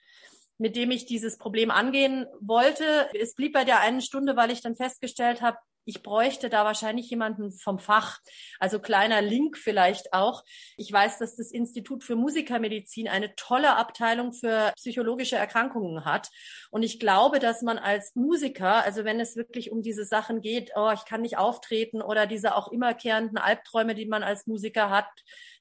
mit 0.60 0.76
dem 0.76 0.91
ich 0.91 1.06
dieses 1.06 1.38
Problem 1.38 1.71
angehen 1.71 2.26
wollte. 2.39 3.10
Es 3.19 3.36
blieb 3.36 3.54
bei 3.54 3.65
der 3.65 3.82
einen 3.82 4.02
Stunde, 4.02 4.36
weil 4.36 4.52
ich 4.52 4.62
dann 4.62 4.76
festgestellt 4.76 5.41
habe, 5.41 5.58
Ich 5.86 6.02
bräuchte 6.02 6.50
da 6.50 6.65
wahrscheinlich 6.65 7.10
jemanden 7.10 7.52
vom 7.52 7.80
Fach. 7.80 8.19
Also 8.60 8.80
kleiner 8.80 9.22
Link 9.22 9.58
vielleicht 9.58 10.13
auch. 10.13 10.43
Ich 10.78 10.91
weiß, 10.91 11.19
dass 11.19 11.36
das 11.36 11.52
Institut 11.52 12.04
für 12.04 12.15
Musikermedizin 12.15 13.08
eine 13.08 13.36
tolle 13.36 13.76
Abteilung 13.76 14.34
für 14.34 14.72
psychologische 14.76 15.36
Erkrankungen 15.36 16.06
hat. 16.06 16.30
Und 16.72 16.84
ich 16.84 17.00
glaube, 17.00 17.39
dass 17.39 17.62
man 17.62 17.78
als 17.78 18.15
Musiker, 18.15 18.84
also 18.84 19.04
wenn 19.04 19.19
es 19.19 19.36
wirklich 19.36 19.72
um 19.72 19.82
diese 19.82 20.06
Sachen 20.06 20.41
geht, 20.41 20.72
oh, 20.76 20.91
ich 20.93 21.06
kann 21.06 21.22
nicht 21.22 21.38
auftreten 21.38 22.02
oder 22.02 22.28
diese 22.28 22.56
auch 22.56 22.72
immerkehrenden 22.72 23.38
Albträume, 23.38 23.96
die 23.96 24.06
man 24.06 24.24
als 24.24 24.48
Musiker 24.48 24.89
hat, 24.89 25.08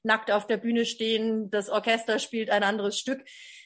nackt 0.03 0.31
auf 0.31 0.47
der 0.47 0.57
Bühne 0.57 0.85
stehen, 0.85 1.49
das 1.49 1.69
Orchester 1.69 2.19
spielt 2.19 2.49
ein 2.49 2.63
anderes 2.63 2.99
Stück, 2.99 3.23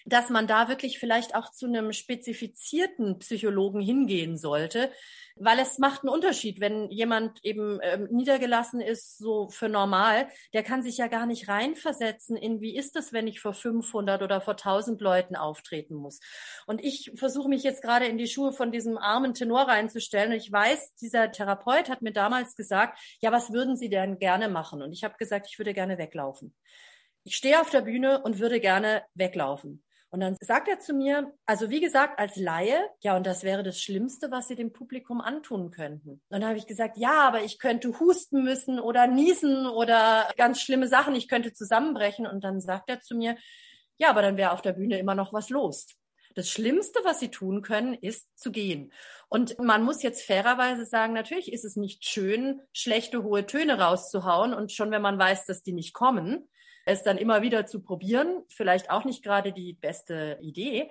dass 0.08 0.30
man 0.30 0.48
da 0.48 0.70
wirklich 0.70 1.00
vielleicht 1.00 1.36
auch 1.36 1.52
zu 1.52 1.66
einem 1.66 1.92
spezifizierten 1.92 3.20
Psychologen 3.20 3.82
hingehen 3.82 4.38
sollte, 4.38 4.90
weil 5.36 5.60
es 5.60 5.80
macht 5.80 6.02
einen 6.02 6.14
Unterschied, 6.14 6.62
wenn 6.62 6.90
jemand 6.90 7.44
eben 7.44 7.80
ähm, 7.84 8.08
niedergelassen 8.10 8.80
ist, 8.80 9.18
so 9.18 9.50
für 9.50 9.68
normal, 9.68 10.30
der 10.54 10.64
kann 10.64 10.82
sich 10.82 10.98
ja 10.98 11.08
gar 11.08 11.26
nicht 11.26 11.50
reinversetzen 11.50 12.38
in, 12.38 12.62
wie 12.62 12.76
ist 12.76 12.96
es, 12.96 13.12
wenn 13.12 13.28
ich 13.28 13.42
vor 13.42 13.54
500 13.54 14.22
oder 14.22 14.40
vor 14.40 14.54
1000 14.54 15.02
Leuten 15.02 15.36
auftreten 15.36 15.96
muss. 15.96 16.22
Und 16.66 16.82
ich 16.84 17.12
versuche 17.16 17.50
mich 17.50 17.64
jetzt 17.64 17.82
gerade 17.82 18.06
in 18.06 18.18
die 18.18 18.28
Schuhe 18.28 18.54
von 18.54 18.72
diesem 18.72 18.98
armen 18.98 19.34
Tenor 19.34 19.68
reinzustellen. 19.68 20.32
Und 20.32 20.38
ich 20.38 20.52
weiß, 20.52 20.96
dieser 20.96 21.32
Therapeut 21.32 21.90
hat 21.90 22.02
mir 22.02 22.14
damals 22.14 22.56
gesagt, 22.56 22.98
ja, 23.20 23.34
was 23.34 23.52
würden 23.52 23.76
Sie 23.76 23.90
denn 23.90 24.20
gerne 24.20 24.48
machen? 24.48 24.82
Und 24.82 24.94
ich 24.94 25.04
habe 25.04 25.18
gesagt, 25.18 25.48
ich 25.50 25.60
würde 25.60 25.74
gerne 25.74 25.98
weglaufen. 25.98 26.56
Ich 27.26 27.36
stehe 27.36 27.60
auf 27.60 27.70
der 27.70 27.82
Bühne 27.82 28.22
und 28.24 28.40
würde 28.40 28.62
gerne 28.62 29.04
weglaufen. 29.14 29.84
Und 30.10 30.22
dann 30.22 30.38
sagt 30.40 30.70
er 30.70 30.80
zu 30.80 30.94
mir, 30.94 31.34
also 31.46 31.70
wie 31.70 31.82
gesagt, 31.82 32.18
als 32.18 32.38
Laie, 32.38 32.80
ja, 33.02 33.18
und 33.18 33.28
das 33.28 33.44
wäre 33.44 33.62
das 33.62 33.82
Schlimmste, 33.82 34.32
was 34.32 34.48
Sie 34.48 34.56
dem 34.56 34.72
Publikum 34.72 35.20
antun 35.20 35.70
könnten. 35.70 36.12
Und 36.12 36.24
dann 36.30 36.46
habe 36.46 36.58
ich 36.58 36.66
gesagt, 36.66 36.98
ja, 36.98 37.28
aber 37.28 37.44
ich 37.44 37.60
könnte 37.60 38.00
husten 38.00 38.44
müssen 38.44 38.80
oder 38.80 39.08
niesen 39.08 39.68
oder 39.68 40.32
ganz 40.38 40.62
schlimme 40.62 40.88
Sachen, 40.88 41.14
ich 41.14 41.28
könnte 41.28 41.52
zusammenbrechen. 41.52 42.26
Und 42.26 42.46
dann 42.46 42.62
sagt 42.62 42.90
er 42.90 43.02
zu 43.02 43.16
mir, 43.16 43.36
ja, 43.98 44.10
aber 44.10 44.22
dann 44.22 44.38
wäre 44.38 44.52
auf 44.52 44.62
der 44.62 44.74
Bühne 44.74 44.98
immer 44.98 45.16
noch 45.16 45.34
was 45.34 45.50
los. 45.50 45.88
Das 46.36 46.50
Schlimmste, 46.50 47.00
was 47.04 47.20
sie 47.20 47.30
tun 47.30 47.62
können, 47.62 47.96
ist 47.96 48.30
zu 48.38 48.52
gehen. 48.52 48.94
Und 49.28 49.60
man 49.60 49.84
muss 49.84 50.04
jetzt 50.04 50.24
fairerweise 50.24 50.86
sagen, 50.86 51.14
natürlich 51.14 51.52
ist 51.52 51.66
es 51.66 51.76
nicht 51.76 52.06
schön, 52.06 52.62
schlechte 52.72 53.24
hohe 53.24 53.46
Töne 53.46 53.80
rauszuhauen. 53.80 54.54
Und 54.54 54.72
schon 54.72 54.92
wenn 54.92 55.02
man 55.02 55.18
weiß, 55.18 55.48
dass 55.48 55.64
die 55.64 55.74
nicht 55.74 55.94
kommen, 55.94 56.48
es 56.88 57.04
dann 57.04 57.18
immer 57.18 57.42
wieder 57.42 57.66
zu 57.66 57.82
probieren, 57.82 58.44
vielleicht 58.48 58.90
auch 58.90 59.04
nicht 59.04 59.22
gerade 59.22 59.52
die 59.52 59.74
beste 59.74 60.40
Idee. 60.42 60.90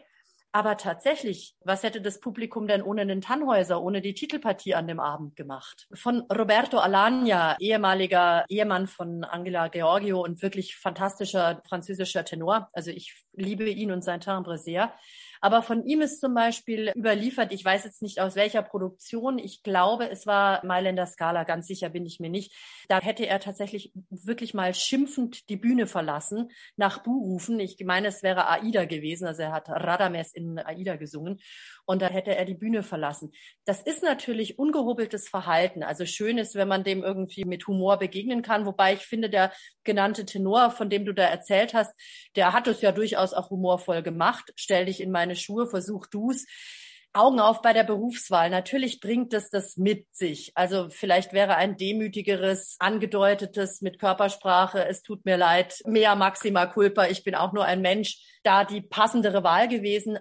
Aber 0.53 0.77
tatsächlich, 0.77 1.55
was 1.65 1.83
hätte 1.83 2.01
das 2.01 2.21
Publikum 2.21 2.67
denn 2.67 2.83
ohne 2.83 3.07
den 3.07 3.21
Tannhäuser, 3.21 3.83
ohne 3.83 4.01
die 4.01 4.15
Titelpartie 4.15 4.75
an 4.75 4.87
dem 4.87 5.01
Abend 5.01 5.37
gemacht? 5.37 5.87
Von 5.93 6.21
Roberto 6.33 6.79
Alagna, 6.79 7.57
ehemaliger 7.59 8.45
Ehemann 8.49 8.87
von 8.87 9.25
Angela 9.25 9.69
Georgio 9.69 10.23
und 10.23 10.43
wirklich 10.43 10.77
fantastischer 10.77 11.63
französischer 11.69 12.25
Tenor. 12.25 12.69
Also 12.73 12.91
ich 12.91 13.15
liebe 13.33 13.69
ihn 13.69 13.91
und 13.91 14.03
sein 14.03 14.21
Timbre 14.21 14.59
sehr. 14.59 14.95
Aber 15.41 15.63
von 15.63 15.85
ihm 15.85 16.01
ist 16.01 16.21
zum 16.21 16.35
Beispiel 16.35 16.93
überliefert, 16.95 17.53
ich 17.53 17.65
weiß 17.65 17.85
jetzt 17.85 18.03
nicht 18.03 18.21
aus 18.21 18.37
welcher 18.37 18.63
Produktion, 18.63 19.39
ich 19.39 19.63
glaube, 19.63 20.11
es 20.11 20.27
war 20.27 20.65
Mailänder 20.65 21.07
Scala, 21.07 21.45
ganz 21.45 21.67
sicher 21.67 21.91
bin 21.91 22.07
ich 22.07 22.21
mir 22.21 22.31
nicht. 22.31 22.53
Da 22.89 23.01
hätte 23.01 23.27
er 23.27 23.41
tatsächlich 23.41 23.93
wirklich 24.11 24.55
mal 24.55 24.75
schimpfend 24.75 25.49
die 25.49 25.57
Bühne 25.57 25.87
verlassen, 25.87 26.51
nach 26.77 27.03
Buhrufen. 27.03 27.61
Ich 27.61 27.77
meine, 27.85 28.09
es 28.09 28.23
wäre 28.23 28.49
Aida 28.49 28.85
gewesen, 28.85 29.27
also 29.27 29.43
er 29.43 29.53
hat 29.53 29.69
Radames 29.69 30.33
in 30.33 30.59
Aida 30.59 30.97
gesungen 30.97 31.41
und 31.87 32.03
da 32.03 32.09
hätte 32.09 32.35
er 32.35 32.45
die 32.45 32.55
Bühne 32.55 32.83
verlassen. 32.83 33.33
Das 33.65 33.81
ist 33.81 34.03
natürlich 34.03 34.59
ungehobeltes 34.59 35.29
Verhalten. 35.29 35.83
Also 35.83 36.05
schön 36.05 36.37
ist, 36.39 36.55
wenn 36.55 36.69
man 36.69 36.85
dem 36.85 37.03
irgendwie 37.03 37.45
mit 37.45 37.67
Humor 37.67 37.99
begegnen 37.99 38.43
kann, 38.43 38.67
wobei 38.67 38.95
ich 38.95 39.01
finde, 39.01 39.31
der 39.31 39.53
genannte 39.85 40.25
Tenor, 40.25 40.71
von 40.71 40.91
dem 40.91 41.05
du 41.05 41.15
da 41.15 41.25
erzählt 41.25 41.75
hast, 41.75 41.95
der 42.35 42.53
hat 42.53 42.67
es 42.67 42.83
ja 42.83 42.93
durchaus 42.93 43.33
auch 43.33 43.51
humorvoll 43.51 44.03
gemacht. 44.03 44.53
Stell 44.57 44.87
dich 44.87 45.01
in 45.01 45.11
meine 45.11 45.26
Schuhe, 45.35 45.67
versuch 45.67 46.07
du's. 46.07 46.47
Augen 47.17 47.41
auf 47.41 47.63
bei 47.63 47.73
der 47.73 47.85
Berufswahl. 47.85 48.51
Natürlich 48.51 49.01
bringt 49.01 49.33
es 49.33 49.49
das 49.49 49.77
mit 49.79 50.07
sich. 50.15 50.53
Also 50.55 50.89
vielleicht 50.91 51.33
wäre 51.33 51.57
ein 51.57 51.77
demütigeres, 51.77 52.77
angedeutetes 52.79 53.81
mit 53.81 53.99
Körpersprache, 53.99 54.87
es 54.87 55.03
tut 55.03 55.25
mir 55.25 55.39
leid, 55.39 55.81
mehr 55.87 56.15
maxima 56.15 56.67
culpa, 56.67 57.07
ich 57.07 57.25
bin 57.25 57.35
auch 57.35 57.53
nur 57.53 57.65
ein 57.65 57.81
Mensch, 57.81 58.23
da 58.43 58.65
die 58.65 58.83
passendere 58.83 59.43
Wahl 59.43 59.67
gewesen. 59.67 60.19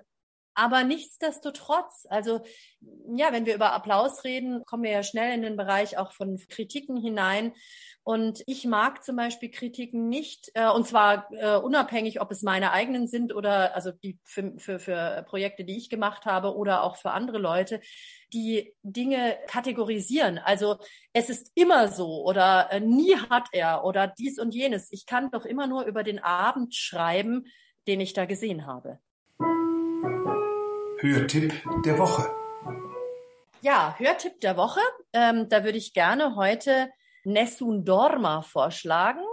Aber 0.53 0.85
nichtsdestotrotz, 0.85 2.07
also 2.09 2.45
ja, 3.13 3.33
wenn 3.33 3.45
wir 3.45 3.55
über 3.55 3.73
Applaus 3.73 4.23
reden, 4.23 4.63
kommen 4.63 4.83
wir 4.83 4.91
ja 4.91 5.03
schnell 5.03 5.33
in 5.33 5.41
den 5.41 5.57
Bereich 5.57 5.97
auch 5.97 6.13
von 6.13 6.39
Kritiken 6.47 6.95
hinein. 6.95 7.53
Und 8.05 8.43
ich 8.45 8.65
mag 8.65 9.03
zum 9.03 9.15
Beispiel 9.15 9.49
Kritiken 9.49 10.09
nicht, 10.09 10.51
äh, 10.53 10.69
und 10.69 10.85
zwar 10.85 11.27
äh, 11.31 11.57
unabhängig, 11.57 12.21
ob 12.21 12.29
es 12.29 12.43
meine 12.43 12.71
eigenen 12.71 13.07
sind 13.07 13.33
oder 13.33 13.73
also 13.73 13.89
die 13.91 14.19
für, 14.23 14.53
für, 14.59 14.77
für 14.77 15.25
Projekte, 15.27 15.65
die 15.65 15.75
ich 15.75 15.89
gemacht 15.89 16.25
habe 16.25 16.55
oder 16.55 16.83
auch 16.83 16.97
für 16.97 17.09
andere 17.09 17.39
Leute, 17.39 17.81
die 18.31 18.75
Dinge 18.83 19.35
kategorisieren. 19.47 20.37
Also 20.37 20.77
es 21.13 21.31
ist 21.31 21.51
immer 21.55 21.87
so 21.87 22.23
oder 22.23 22.71
äh, 22.71 22.79
nie 22.79 23.15
hat 23.31 23.47
er 23.53 23.83
oder 23.83 24.05
dies 24.05 24.37
und 24.37 24.53
jenes. 24.53 24.91
Ich 24.91 25.07
kann 25.07 25.31
doch 25.31 25.43
immer 25.43 25.65
nur 25.65 25.85
über 25.85 26.03
den 26.03 26.19
Abend 26.19 26.75
schreiben, 26.75 27.47
den 27.87 28.01
ich 28.01 28.13
da 28.13 28.25
gesehen 28.25 28.67
habe. 28.67 28.99
Hörtipp 30.99 31.53
der 31.83 31.97
Woche. 31.97 32.23
Ja, 33.61 33.95
Hörtipp 33.97 34.41
der 34.41 34.57
Woche. 34.57 34.81
Ähm, 35.11 35.49
da 35.49 35.63
würde 35.63 35.79
ich 35.79 35.95
gerne 35.95 36.35
heute 36.35 36.91
Nessun 37.25 37.83
Dorma 37.85 38.41
vorschlagen, 38.41 39.23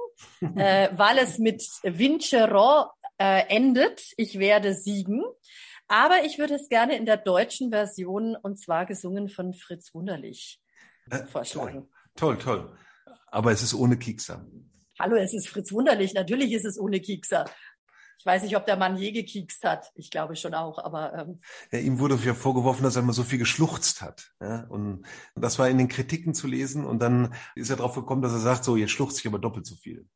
äh, 0.57 0.89
weil 0.97 1.19
es 1.19 1.39
mit 1.39 1.63
Vincerò 1.83 2.91
äh, 3.19 3.47
endet. 3.49 4.03
Ich 4.17 4.39
werde 4.39 4.75
siegen. 4.75 5.23
Aber 5.89 6.25
ich 6.25 6.39
würde 6.39 6.55
es 6.55 6.69
gerne 6.69 6.97
in 6.97 7.05
der 7.05 7.19
deutschen 7.19 7.71
Version 7.71 8.35
und 8.35 8.59
zwar 8.59 8.87
gesungen 8.87 9.29
von 9.29 9.53
Fritz 9.53 9.93
Wunderlich 9.93 10.61
äh, 11.11 11.19
vorschlagen. 11.27 11.91
Toll, 12.17 12.39
toll, 12.39 12.65
toll. 12.65 12.79
Aber 13.27 13.53
es 13.53 13.63
ist 13.63 13.75
ohne 13.75 13.99
Kiekser. 13.99 14.47
Hallo, 14.99 15.17
es 15.17 15.35
ist 15.35 15.49
Fritz 15.49 15.73
Wunderlich. 15.73 16.15
Natürlich 16.15 16.53
ist 16.53 16.65
es 16.65 16.79
ohne 16.79 17.01
Kiekser. 17.01 17.45
Ich 18.23 18.27
weiß 18.27 18.45
nicht, 18.45 18.57
ob 18.57 18.67
der 18.67 18.77
Mann 18.77 18.97
je 18.97 19.11
gekiekst 19.11 19.65
hat. 19.65 19.91
Ich 19.97 20.09
glaube 20.09 20.37
schon 20.37 20.55
auch, 20.55 20.79
aber 20.79 21.13
ähm, 21.13 21.41
ja, 21.73 21.81
ihm 21.81 21.99
wurde 21.99 22.17
ja 22.25 22.35
vorgeworfen, 22.35 22.85
dass 22.85 22.95
er 22.95 23.03
immer 23.03 23.13
so 23.13 23.25
viel 23.25 23.41
geschluchzt 23.41 24.01
hat. 24.01 24.31
Ja? 24.41 24.65
Und 24.69 25.05
das 25.35 25.59
war 25.59 25.69
in 25.69 25.77
den 25.77 25.89
Kritiken 25.89 26.33
zu 26.33 26.47
lesen. 26.47 26.87
Und 26.87 27.01
dann 27.01 27.35
ist 27.57 27.71
er 27.71 27.79
darauf 27.79 27.97
gekommen, 27.97 28.23
dass 28.23 28.31
er 28.31 28.39
sagt, 28.39 28.63
so 28.63 28.77
jetzt 28.77 28.93
schluchzt 28.93 29.19
ich 29.19 29.27
aber 29.27 29.41
doppelt 29.41 29.67
so 29.67 29.75
viel, 29.75 30.07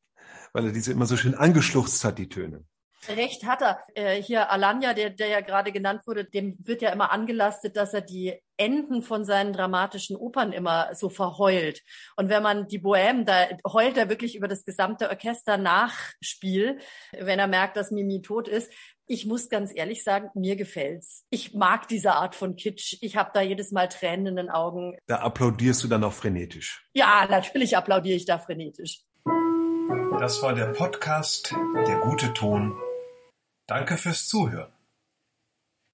weil 0.52 0.66
er 0.66 0.72
diese 0.72 0.92
immer 0.92 1.06
so 1.06 1.16
schön 1.16 1.34
angeschluchzt 1.34 2.04
hat, 2.04 2.18
die 2.18 2.28
Töne. 2.28 2.64
Recht 3.08 3.44
hat 3.44 3.60
er. 3.60 3.80
Äh, 3.96 4.22
hier 4.22 4.52
Alanya, 4.52 4.94
der, 4.94 5.10
der 5.10 5.26
ja 5.26 5.40
gerade 5.40 5.72
genannt 5.72 6.02
wurde, 6.06 6.26
dem 6.26 6.54
wird 6.60 6.82
ja 6.82 6.90
immer 6.90 7.10
angelastet, 7.10 7.76
dass 7.76 7.92
er 7.92 8.02
die 8.02 8.40
Enden 8.56 9.02
von 9.02 9.24
seinen 9.24 9.52
dramatischen 9.52 10.16
Opern 10.16 10.52
immer 10.52 10.94
so 10.94 11.08
verheult. 11.08 11.82
Und 12.16 12.28
wenn 12.28 12.42
man 12.42 12.68
die 12.68 12.80
Bohème, 12.80 13.24
da 13.24 13.46
heult 13.70 13.96
er 13.96 14.08
wirklich 14.08 14.36
über 14.36 14.48
das 14.48 14.64
gesamte 14.64 15.08
Orchester 15.08 15.56
Nachspiel, 15.56 16.78
wenn 17.18 17.38
er 17.38 17.46
merkt, 17.46 17.76
dass 17.76 17.90
Mimi 17.90 18.22
tot 18.22 18.48
ist. 18.48 18.72
Ich 19.08 19.24
muss 19.24 19.48
ganz 19.48 19.70
ehrlich 19.74 20.02
sagen, 20.02 20.30
mir 20.34 20.56
gefällt's. 20.56 21.24
Ich 21.30 21.54
mag 21.54 21.86
diese 21.86 22.14
Art 22.14 22.34
von 22.34 22.56
Kitsch. 22.56 22.96
Ich 23.02 23.16
habe 23.16 23.30
da 23.32 23.40
jedes 23.40 23.70
Mal 23.70 23.88
Tränen 23.88 24.26
in 24.26 24.36
den 24.36 24.50
Augen. 24.50 24.96
Da 25.06 25.18
applaudierst 25.20 25.84
du 25.84 25.88
dann 25.88 26.02
auch 26.02 26.12
frenetisch. 26.12 26.84
Ja, 26.92 27.26
natürlich 27.30 27.76
applaudiere 27.76 28.16
ich 28.16 28.24
da 28.24 28.38
frenetisch. 28.38 29.04
Das 30.18 30.42
war 30.42 30.54
der 30.54 30.72
Podcast 30.72 31.54
Der 31.86 31.98
gute 31.98 32.32
Ton 32.32 32.74
Danke 33.66 33.96
fürs 33.96 34.28
Zuhören. 34.28 34.75